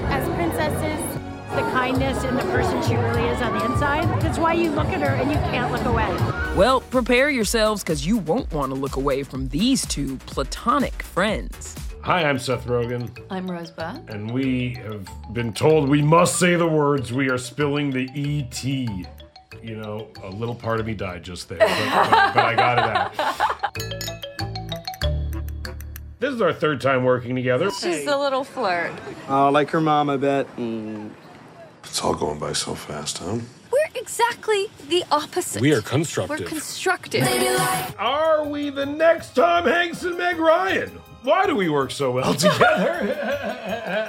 The 1.54 1.60
kindness 1.70 2.24
and 2.24 2.38
the 2.38 2.42
person 2.44 2.82
she 2.82 2.94
really 2.96 3.24
is 3.28 3.40
on 3.42 3.58
the 3.58 3.64
inside. 3.66 4.04
That's 4.22 4.38
why 4.38 4.54
you 4.54 4.70
look 4.70 4.86
at 4.88 5.00
her 5.02 5.14
and 5.14 5.30
you 5.30 5.36
can't 5.36 5.70
look 5.70 5.84
away. 5.84 6.08
Well, 6.56 6.80
prepare 6.80 7.28
yourselves 7.30 7.82
because 7.82 8.06
you 8.06 8.16
won't 8.18 8.50
want 8.52 8.72
to 8.72 8.78
look 8.78 8.96
away 8.96 9.22
from 9.22 9.48
these 9.48 9.84
two 9.86 10.16
platonic 10.26 11.02
friends. 11.02 11.76
Hi, 12.02 12.24
I'm 12.28 12.38
Seth 12.38 12.64
Rogen, 12.66 13.10
I'm 13.30 13.50
Rosebud. 13.50 14.08
and 14.10 14.30
we 14.30 14.74
have 14.82 15.06
been 15.34 15.52
told 15.52 15.88
we 15.88 16.00
must 16.02 16.38
say 16.38 16.56
the 16.56 16.66
words. 16.66 17.12
We 17.12 17.28
are 17.30 17.38
spilling 17.38 17.90
the 17.90 18.08
ET. 18.14 18.64
You 19.62 19.76
know, 19.76 20.08
a 20.22 20.30
little 20.30 20.54
part 20.56 20.80
of 20.80 20.86
me 20.86 20.94
died 20.94 21.22
just 21.22 21.48
there, 21.48 21.58
but, 21.58 21.68
but- 21.68 22.34
but 22.34 22.44
I 22.44 22.54
got 22.56 22.78
it 22.78 22.84
out. 22.96 23.14
This 26.18 26.32
is 26.34 26.40
our 26.40 26.52
third 26.52 26.80
time 26.80 27.04
working 27.04 27.34
together. 27.36 27.70
She's 27.70 28.06
a 28.06 28.16
little 28.16 28.44
flirt. 28.44 28.92
Oh, 29.28 29.50
like 29.50 29.70
her 29.70 29.80
mom, 29.80 30.08
I 30.08 30.16
bet. 30.16 30.46
Mm. 30.56 31.10
It's 31.92 32.00
all 32.00 32.14
going 32.14 32.38
by 32.38 32.54
so 32.54 32.74
fast, 32.74 33.18
huh? 33.18 33.36
We're 33.70 34.00
exactly 34.00 34.68
the 34.88 35.04
opposite. 35.10 35.60
We 35.60 35.74
are 35.74 35.82
constructive. 35.82 36.40
We're 36.40 36.46
constructive. 36.46 37.22
Are 37.98 38.48
we 38.48 38.70
the 38.70 38.86
next 38.86 39.34
Tom 39.34 39.66
Hanks 39.66 40.02
and 40.02 40.16
Meg 40.16 40.38
Ryan? 40.38 40.88
Why 41.22 41.44
do 41.46 41.54
we 41.54 41.68
work 41.68 41.90
so 41.90 42.10
well 42.10 42.32
together? 42.46 43.14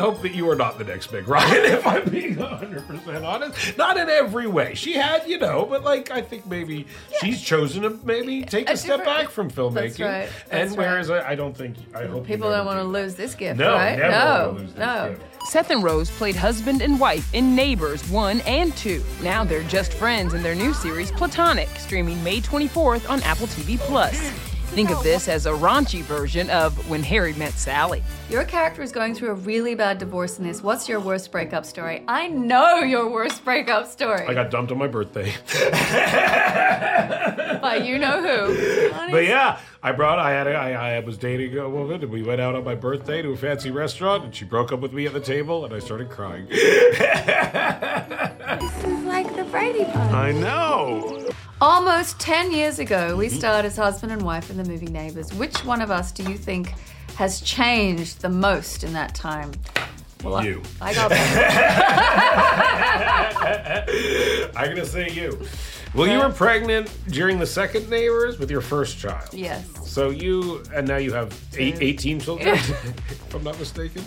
I 0.00 0.02
hope 0.02 0.22
that 0.22 0.34
you 0.34 0.48
are 0.50 0.56
not 0.56 0.78
the 0.78 0.84
next 0.84 1.12
Meg 1.12 1.28
Ryan, 1.28 1.64
if 1.72 1.86
I'm 1.86 2.08
being 2.08 2.36
100% 2.36 3.24
honest. 3.24 3.76
Not 3.78 3.96
in 3.96 4.08
every 4.08 4.46
way. 4.46 4.74
She 4.74 4.94
had, 4.94 5.26
you 5.28 5.38
know, 5.38 5.66
but 5.68 5.82
like, 5.84 6.10
I 6.10 6.20
think 6.22 6.46
maybe 6.46 6.86
she's 7.20 7.40
chosen 7.42 7.82
to 7.82 7.90
maybe 8.04 8.42
take 8.44 8.68
a, 8.68 8.72
A 8.72 8.76
step 8.76 9.04
back 9.04 9.30
from 9.30 9.50
filmmaking. 9.50 9.74
That's 9.96 10.00
right. 10.00 10.28
and 10.50 10.68
That's 10.70 10.76
whereas 10.76 11.10
I, 11.10 11.30
I 11.30 11.34
don't 11.34 11.56
think, 11.56 11.76
I 11.94 12.06
hope 12.06 12.26
People 12.26 12.50
don't 12.50 12.66
want 12.66 12.78
to 12.78 12.84
lose 12.84 13.14
this 13.14 13.34
gift, 13.34 13.58
No, 13.58 13.74
right? 13.74 13.98
never 13.98 14.10
no, 14.12 14.46
wanna 14.48 14.58
lose 14.60 14.70
this 14.72 14.78
no. 14.78 15.16
Seth 15.46 15.70
and 15.70 15.82
Rose 15.82 16.10
played 16.10 16.34
husband 16.34 16.82
and 16.82 16.98
wife 16.98 17.32
in 17.32 17.54
Neighbors 17.54 18.08
1 18.10 18.40
and 18.40 18.76
2. 18.76 19.02
Now 19.22 19.44
they're 19.44 19.62
just 19.64 19.92
friends 19.92 20.34
in 20.34 20.42
their 20.42 20.54
new 20.56 20.74
series 20.74 21.10
Platonic, 21.12 21.68
streaming 21.78 22.22
May 22.24 22.40
24th 22.40 23.08
on 23.08 23.22
Apple 23.22 23.46
TV 23.46 23.78
Plus. 23.78 24.32
Think 24.74 24.90
of 24.90 25.02
this 25.02 25.26
as 25.28 25.46
a 25.46 25.50
raunchy 25.50 26.02
version 26.02 26.50
of 26.50 26.90
When 26.90 27.02
Harry 27.02 27.32
Met 27.34 27.52
Sally. 27.54 28.02
Your 28.28 28.44
character 28.44 28.82
is 28.82 28.92
going 28.92 29.14
through 29.14 29.30
a 29.30 29.34
really 29.34 29.74
bad 29.74 29.96
divorce 29.96 30.38
in 30.38 30.44
this. 30.44 30.62
What's 30.62 30.86
your 30.86 31.00
worst 31.00 31.32
breakup 31.32 31.64
story? 31.64 32.04
I 32.06 32.28
know 32.28 32.80
your 32.80 33.08
worst 33.08 33.42
breakup 33.42 33.86
story. 33.86 34.26
I 34.26 34.34
got 34.34 34.50
dumped 34.50 34.70
on 34.72 34.78
my 34.78 34.86
birthday. 34.86 35.32
By 37.62 37.76
you 37.82 37.98
know 37.98 38.20
who. 38.20 39.10
But 39.10 39.24
yeah, 39.24 39.60
I 39.82 39.92
brought. 39.92 40.18
I 40.18 40.30
had. 40.32 40.46
A, 40.46 40.54
I, 40.54 40.96
I 40.96 41.00
was 41.00 41.16
dating 41.16 41.56
a 41.56 41.68
woman, 41.70 42.02
and 42.02 42.10
we 42.10 42.22
went 42.22 42.42
out 42.42 42.54
on 42.54 42.64
my 42.64 42.74
birthday 42.74 43.22
to 43.22 43.30
a 43.30 43.36
fancy 43.36 43.70
restaurant, 43.70 44.24
and 44.24 44.34
she 44.34 44.44
broke 44.44 44.72
up 44.72 44.80
with 44.80 44.92
me 44.92 45.06
at 45.06 45.14
the 45.14 45.20
table, 45.20 45.64
and 45.64 45.72
I 45.72 45.78
started 45.78 46.10
crying. 46.10 46.48
This 48.56 48.84
is 48.84 49.04
like 49.04 49.36
the 49.36 49.44
Brady 49.44 49.84
Bunch. 49.84 50.12
I 50.12 50.32
know. 50.32 51.25
Almost 51.60 52.18
10 52.20 52.52
years 52.52 52.78
ago, 52.78 53.16
we 53.16 53.28
mm-hmm. 53.28 53.38
starred 53.38 53.64
as 53.64 53.76
husband 53.76 54.12
and 54.12 54.20
wife 54.20 54.50
in 54.50 54.58
the 54.58 54.64
movie 54.64 54.86
Neighbors. 54.86 55.32
Which 55.32 55.64
one 55.64 55.80
of 55.80 55.90
us 55.90 56.12
do 56.12 56.22
you 56.22 56.36
think 56.36 56.74
has 57.16 57.40
changed 57.40 58.20
the 58.20 58.28
most 58.28 58.84
in 58.84 58.92
that 58.92 59.14
time? 59.14 59.52
Well, 60.22 60.44
You. 60.44 60.60
I, 60.82 60.90
I 60.90 60.94
got 60.94 61.12
I'm 64.56 64.68
gonna 64.68 64.84
say 64.84 65.10
you. 65.10 65.40
Well, 65.94 66.06
you 66.06 66.18
were 66.18 66.30
pregnant 66.30 66.90
during 67.08 67.38
the 67.38 67.46
second 67.46 67.88
neighbors 67.88 68.38
with 68.38 68.50
your 68.50 68.60
first 68.60 68.98
child. 68.98 69.32
Yes. 69.32 69.66
So 69.88 70.10
you 70.10 70.62
and 70.74 70.86
now 70.86 70.98
you 70.98 71.14
have 71.14 71.34
eight, 71.56 71.76
18 71.80 72.20
children, 72.20 72.48
if 72.54 73.34
I'm 73.34 73.44
not 73.44 73.58
mistaken. 73.58 74.04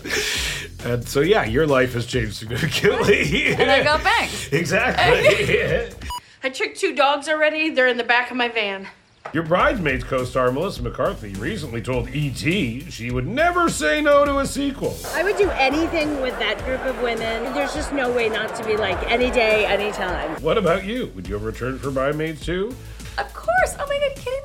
And 0.86 1.08
so 1.08 1.22
yeah, 1.22 1.46
your 1.46 1.66
life 1.66 1.94
has 1.94 2.06
changed 2.06 2.36
significantly. 2.36 3.54
And 3.54 3.72
I 3.72 3.84
got 3.84 4.04
bangs. 4.04 4.48
exactly. 4.52 5.96
I 6.41 6.49
tricked 6.49 6.80
two 6.80 6.95
dogs 6.95 7.28
already. 7.28 7.69
They're 7.69 7.88
in 7.88 7.97
the 7.97 8.04
back 8.04 8.32
of 8.32 8.38
my 8.38 8.47
van. 8.47 8.88
Your 9.34 9.43
bridesmaids 9.43 10.06
co-star 10.06 10.52
Melissa 10.52 10.82
McCarthy 10.82 11.34
recently 11.34 11.82
told 11.82 12.10
E.T. 12.10 12.89
she 12.89 13.12
would 13.12 13.28
never 13.28 13.69
say 13.69 14.02
no 14.02 14.23
to 14.23 14.39
a 14.39 14.45
sequel. 14.45 14.95
I 15.13 15.23
would 15.23 15.36
do 15.36 15.49
anything 15.52 16.21
with 16.21 16.39
that 16.39 16.63
group 16.65 16.84
of 16.86 16.99
women. 17.02 17.43
There's 17.54 17.73
just 17.73 17.91
no 17.91 18.10
way 18.10 18.30
not 18.30 18.56
to 18.56 18.63
be 18.63 18.78
like 18.78 18.97
any 19.12 19.30
day, 19.30 19.65
anytime. 19.65 20.41
What 20.41 20.58
about 20.58 20.86
you? 20.86 21.12
Would 21.15 21.28
you 21.28 21.36
ever 21.36 21.47
return 21.47 21.78
for 21.78 21.91
Bridesmaids 21.91 22.43
too? 22.43 22.73
Of 23.17 23.34
course. 23.34 23.75
Oh 23.78 23.86
my 23.86 23.99
god, 23.99 24.15
kidding 24.15 24.34
me? 24.34 24.38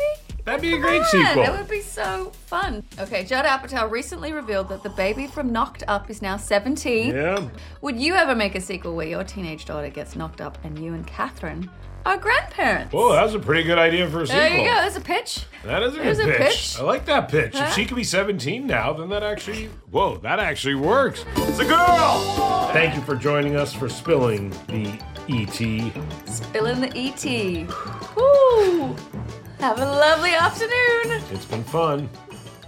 That'd 0.44 0.60
be 0.60 0.74
a 0.74 0.78
great 0.78 1.00
on, 1.00 1.06
sequel. 1.06 1.42
That 1.42 1.56
would 1.58 1.68
be 1.68 1.80
so 1.80 2.30
fun. 2.46 2.82
Okay, 2.98 3.24
Judd 3.24 3.46
Apatow 3.46 3.90
recently 3.90 4.32
revealed 4.32 4.68
that 4.68 4.82
the 4.82 4.90
baby 4.90 5.26
from 5.26 5.50
Knocked 5.52 5.84
Up 5.88 6.10
is 6.10 6.20
now 6.20 6.36
17. 6.36 7.14
Yeah. 7.14 7.48
Would 7.80 7.98
you 7.98 8.14
ever 8.14 8.34
make 8.34 8.54
a 8.54 8.60
sequel 8.60 8.94
where 8.94 9.06
your 9.06 9.24
teenage 9.24 9.64
daughter 9.64 9.88
gets 9.88 10.16
knocked 10.16 10.42
up 10.42 10.58
and 10.62 10.78
you 10.78 10.92
and 10.92 11.06
Catherine 11.06 11.70
are 12.04 12.18
grandparents? 12.18 12.92
Whoa, 12.92 13.12
that 13.12 13.22
was 13.22 13.34
a 13.34 13.38
pretty 13.38 13.62
good 13.62 13.78
idea 13.78 14.06
for 14.10 14.20
a 14.20 14.26
sequel. 14.26 14.42
There 14.42 14.58
you 14.58 14.64
go. 14.66 14.74
There's 14.82 14.96
a 14.96 15.00
pitch. 15.00 15.46
That 15.64 15.82
is 15.82 15.94
a 15.94 15.96
There's 15.96 16.18
good 16.18 16.34
a 16.34 16.36
pitch. 16.36 16.48
pitch. 16.48 16.76
I 16.78 16.82
like 16.82 17.06
that 17.06 17.30
pitch. 17.30 17.54
Huh? 17.56 17.64
If 17.68 17.74
she 17.74 17.86
could 17.86 17.96
be 17.96 18.04
17 18.04 18.66
now, 18.66 18.92
then 18.92 19.08
that 19.08 19.22
actually, 19.22 19.70
whoa, 19.90 20.18
that 20.18 20.38
actually 20.40 20.74
works. 20.74 21.24
It's 21.36 21.58
a 21.60 21.64
girl! 21.64 22.68
Thank 22.74 22.94
you 22.94 23.00
for 23.00 23.16
joining 23.16 23.56
us 23.56 23.72
for 23.72 23.88
spilling 23.88 24.50
the 24.66 24.92
ET. 25.30 26.28
Spilling 26.28 26.82
the 26.82 26.92
ET. 26.94 27.66
Woo! 28.16 28.94
Have 29.64 29.80
a 29.80 29.86
lovely 29.86 30.34
afternoon. 30.34 31.22
It's 31.30 31.46
been 31.46 31.64
fun. 31.64 32.10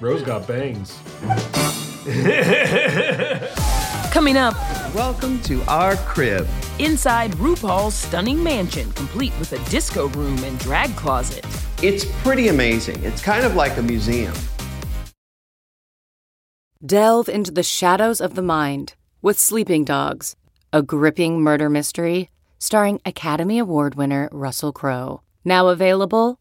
Rose 0.01 0.23
got 0.23 0.49
bangs. 0.49 0.99
Coming 4.11 4.39
up, 4.39 4.55
welcome 4.95 5.39
to 5.43 5.61
our 5.65 5.97
crib. 5.97 6.49
Inside 6.79 7.33
RuPaul's 7.33 7.93
stunning 7.93 8.43
mansion, 8.43 8.91
complete 8.93 9.39
with 9.39 9.53
a 9.53 9.59
disco 9.69 10.09
room 10.09 10.43
and 10.43 10.59
drag 10.59 10.97
closet. 10.97 11.45
It's 11.83 12.07
pretty 12.23 12.49
amazing. 12.49 13.05
It's 13.05 13.21
kind 13.21 13.45
of 13.45 13.55
like 13.55 13.77
a 13.77 13.83
museum. 13.83 14.33
Delve 16.83 17.29
into 17.29 17.51
the 17.51 17.63
shadows 17.63 18.23
of 18.23 18.37
the 18.37 18.43
mind 18.43 18.95
with 19.21 19.39
Sleeping 19.39 19.85
Dogs, 19.85 20.35
a 20.73 20.81
gripping 20.81 21.43
murder 21.43 21.69
mystery 21.69 22.31
starring 22.59 23.03
Academy 23.05 23.59
Award 23.59 23.97
winner 23.97 24.31
Russell 24.33 24.73
Crowe. 24.73 25.21
Now 25.45 25.69
available 25.69 26.41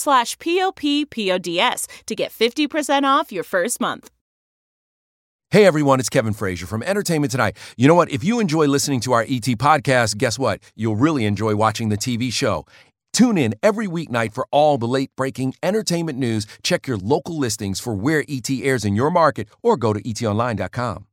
slash 0.01 0.37
p-o-p-p-o-d-s 0.39 1.87
to 2.07 2.15
get 2.15 2.31
50% 2.31 3.03
off 3.03 3.31
your 3.31 3.45
first 3.45 3.79
month. 3.79 4.09
Hey 5.51 5.65
everyone, 5.65 5.99
it's 5.99 6.07
Kevin 6.07 6.31
Frazier 6.31 6.65
from 6.65 6.81
Entertainment 6.81 7.29
Tonight. 7.31 7.57
You 7.75 7.89
know 7.89 7.95
what? 7.95 8.09
If 8.09 8.23
you 8.23 8.39
enjoy 8.39 8.67
listening 8.67 9.01
to 9.01 9.11
our 9.11 9.23
ET 9.23 9.47
podcast, 9.59 10.17
guess 10.17 10.39
what? 10.39 10.61
You'll 10.77 10.95
really 10.95 11.25
enjoy 11.25 11.55
watching 11.57 11.89
the 11.89 11.97
TV 11.97 12.31
show. 12.31 12.65
Tune 13.11 13.37
in 13.37 13.53
every 13.61 13.87
weeknight 13.87 14.33
for 14.33 14.47
all 14.51 14.77
the 14.77 14.87
late 14.87 15.11
breaking 15.17 15.55
entertainment 15.61 16.17
news. 16.17 16.47
Check 16.63 16.87
your 16.87 16.97
local 16.97 17.37
listings 17.37 17.81
for 17.81 17.93
where 17.93 18.23
ET 18.29 18.49
airs 18.49 18.85
in 18.85 18.95
your 18.95 19.11
market 19.11 19.49
or 19.61 19.75
go 19.75 19.91
to 19.91 20.01
etonline.com. 20.01 21.05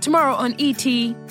Tomorrow 0.00 0.34
on 0.34 0.54
ET, 0.58 0.84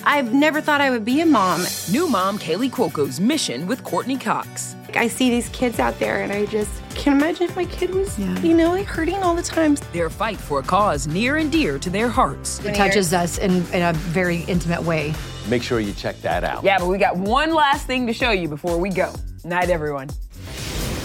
I've 0.05 0.33
never 0.33 0.61
thought 0.61 0.79
I 0.81 0.89
would 0.89 1.03
be 1.03 1.21
a 1.21 1.25
mom. 1.25 1.65
New 1.91 2.07
mom 2.07 2.37
Kaley 2.39 2.69
Cuoco's 2.69 3.19
mission 3.19 3.67
with 3.67 3.83
Courteney 3.83 4.17
Cox. 4.17 4.75
I 4.93 5.07
see 5.07 5.29
these 5.29 5.49
kids 5.49 5.79
out 5.79 5.97
there 5.99 6.21
and 6.21 6.31
I 6.31 6.45
just 6.45 6.69
can't 6.95 7.21
imagine 7.21 7.43
if 7.43 7.55
my 7.55 7.65
kid 7.65 7.93
was, 7.93 8.17
you 8.19 8.53
know, 8.55 8.71
like 8.71 8.85
hurting 8.85 9.17
all 9.23 9.35
the 9.35 9.41
time. 9.41 9.75
Their 9.93 10.09
fight 10.09 10.37
for 10.37 10.59
a 10.59 10.63
cause 10.63 11.07
near 11.07 11.37
and 11.37 11.51
dear 11.51 11.79
to 11.79 11.89
their 11.89 12.07
hearts. 12.09 12.63
It 12.63 12.75
touches 12.75 13.13
us 13.13 13.37
in, 13.37 13.51
in 13.73 13.81
a 13.81 13.93
very 13.93 14.41
intimate 14.43 14.83
way. 14.83 15.13
Make 15.49 15.63
sure 15.63 15.79
you 15.79 15.93
check 15.93 16.21
that 16.21 16.43
out. 16.43 16.63
Yeah, 16.63 16.77
but 16.79 16.87
we 16.87 16.97
got 16.97 17.17
one 17.17 17.53
last 17.53 17.87
thing 17.87 18.07
to 18.07 18.13
show 18.13 18.31
you 18.31 18.47
before 18.47 18.77
we 18.77 18.89
go. 18.89 19.13
Night, 19.43 19.69
everyone. 19.69 20.09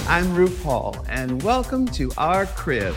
I'm 0.09 0.27
RuPaul, 0.27 1.05
and 1.09 1.43
welcome 1.43 1.85
to 1.89 2.13
our 2.17 2.47
crib. 2.47 2.95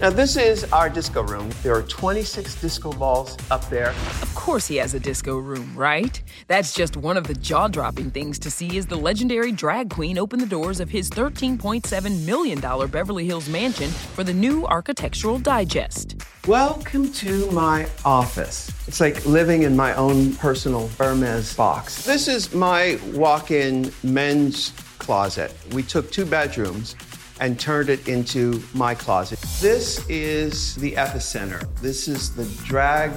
Now, 0.00 0.10
this 0.10 0.36
is 0.36 0.64
our 0.72 0.90
disco 0.90 1.22
room. 1.22 1.48
There 1.62 1.72
are 1.72 1.82
26 1.82 2.60
disco 2.60 2.90
balls 2.90 3.36
up 3.52 3.70
there. 3.70 3.90
Of 3.90 4.34
course, 4.34 4.66
he 4.66 4.74
has 4.78 4.92
a 4.94 4.98
disco 4.98 5.38
room, 5.38 5.72
right? 5.76 6.20
That's 6.48 6.74
just 6.74 6.96
one 6.96 7.16
of 7.16 7.28
the 7.28 7.34
jaw 7.34 7.68
dropping 7.68 8.10
things 8.10 8.40
to 8.40 8.50
see 8.50 8.76
as 8.76 8.86
the 8.86 8.96
legendary 8.96 9.52
drag 9.52 9.90
queen 9.90 10.18
opened 10.18 10.42
the 10.42 10.46
doors 10.46 10.80
of 10.80 10.90
his 10.90 11.08
$13.7 11.10 12.26
million 12.26 12.58
Beverly 12.90 13.24
Hills 13.24 13.48
mansion 13.48 13.90
for 13.90 14.24
the 14.24 14.34
new 14.34 14.66
Architectural 14.66 15.38
Digest. 15.38 16.24
Welcome 16.48 17.12
to 17.12 17.48
my 17.52 17.86
office. 18.04 18.72
It's 18.88 18.98
like 18.98 19.24
living 19.24 19.62
in 19.62 19.76
my 19.76 19.94
own 19.94 20.34
personal 20.34 20.88
Hermes 20.98 21.54
box. 21.54 22.04
This 22.04 22.26
is 22.26 22.52
my 22.52 22.98
walk 23.12 23.52
in 23.52 23.92
men's 24.02 24.72
closet. 25.02 25.52
We 25.72 25.82
took 25.82 26.10
two 26.10 26.24
bedrooms 26.24 26.96
and 27.40 27.58
turned 27.58 27.88
it 27.88 28.06
into 28.08 28.62
my 28.72 28.94
closet. 28.94 29.40
This 29.60 30.08
is 30.08 30.76
the 30.76 30.92
epicenter. 30.92 31.68
This 31.80 32.06
is 32.06 32.34
the 32.34 32.44
drag 32.64 33.10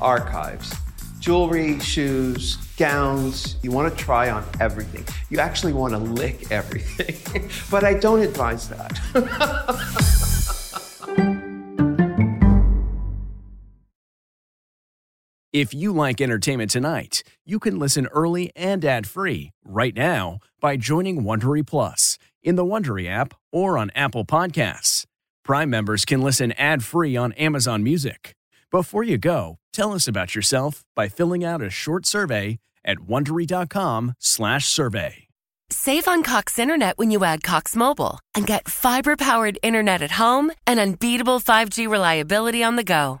archives. 0.00 0.74
Jewelry, 1.18 1.80
shoes, 1.80 2.56
gowns. 2.76 3.56
You 3.62 3.70
want 3.70 3.90
to 3.90 4.04
try 4.04 4.30
on 4.30 4.44
everything. 4.60 5.06
You 5.30 5.38
actually 5.38 5.72
want 5.72 5.92
to 5.94 5.98
lick 5.98 6.50
everything. 6.50 7.50
but 7.70 7.84
I 7.84 7.94
don't 7.94 8.20
advise 8.20 8.68
that. 8.68 10.46
If 15.52 15.74
you 15.74 15.92
like 15.92 16.20
entertainment 16.20 16.70
tonight, 16.70 17.24
you 17.44 17.58
can 17.58 17.76
listen 17.76 18.06
early 18.06 18.52
and 18.54 18.84
ad-free 18.84 19.50
right 19.64 19.96
now 19.96 20.38
by 20.60 20.76
joining 20.76 21.24
Wondery 21.24 21.66
Plus 21.66 22.18
in 22.40 22.54
the 22.54 22.64
Wondery 22.64 23.08
app 23.08 23.34
or 23.50 23.76
on 23.76 23.90
Apple 23.96 24.24
Podcasts. 24.24 25.06
Prime 25.42 25.68
members 25.68 26.04
can 26.04 26.22
listen 26.22 26.52
ad-free 26.52 27.16
on 27.16 27.32
Amazon 27.32 27.82
Music. 27.82 28.36
Before 28.70 29.02
you 29.02 29.18
go, 29.18 29.58
tell 29.72 29.92
us 29.92 30.06
about 30.06 30.36
yourself 30.36 30.84
by 30.94 31.08
filling 31.08 31.44
out 31.44 31.62
a 31.62 31.70
short 31.70 32.06
survey 32.06 32.60
at 32.84 32.98
wondery.com/survey. 32.98 35.26
Save 35.72 36.08
on 36.08 36.22
Cox 36.22 36.58
Internet 36.60 36.96
when 36.96 37.10
you 37.10 37.24
add 37.24 37.42
Cox 37.42 37.74
Mobile 37.74 38.20
and 38.36 38.46
get 38.46 38.68
fiber 38.68 39.16
powered 39.16 39.58
internet 39.64 40.00
at 40.00 40.12
home 40.12 40.52
and 40.64 40.78
unbeatable 40.78 41.40
5G 41.40 41.88
reliability 41.88 42.62
on 42.62 42.76
the 42.76 42.84
go. 42.84 43.20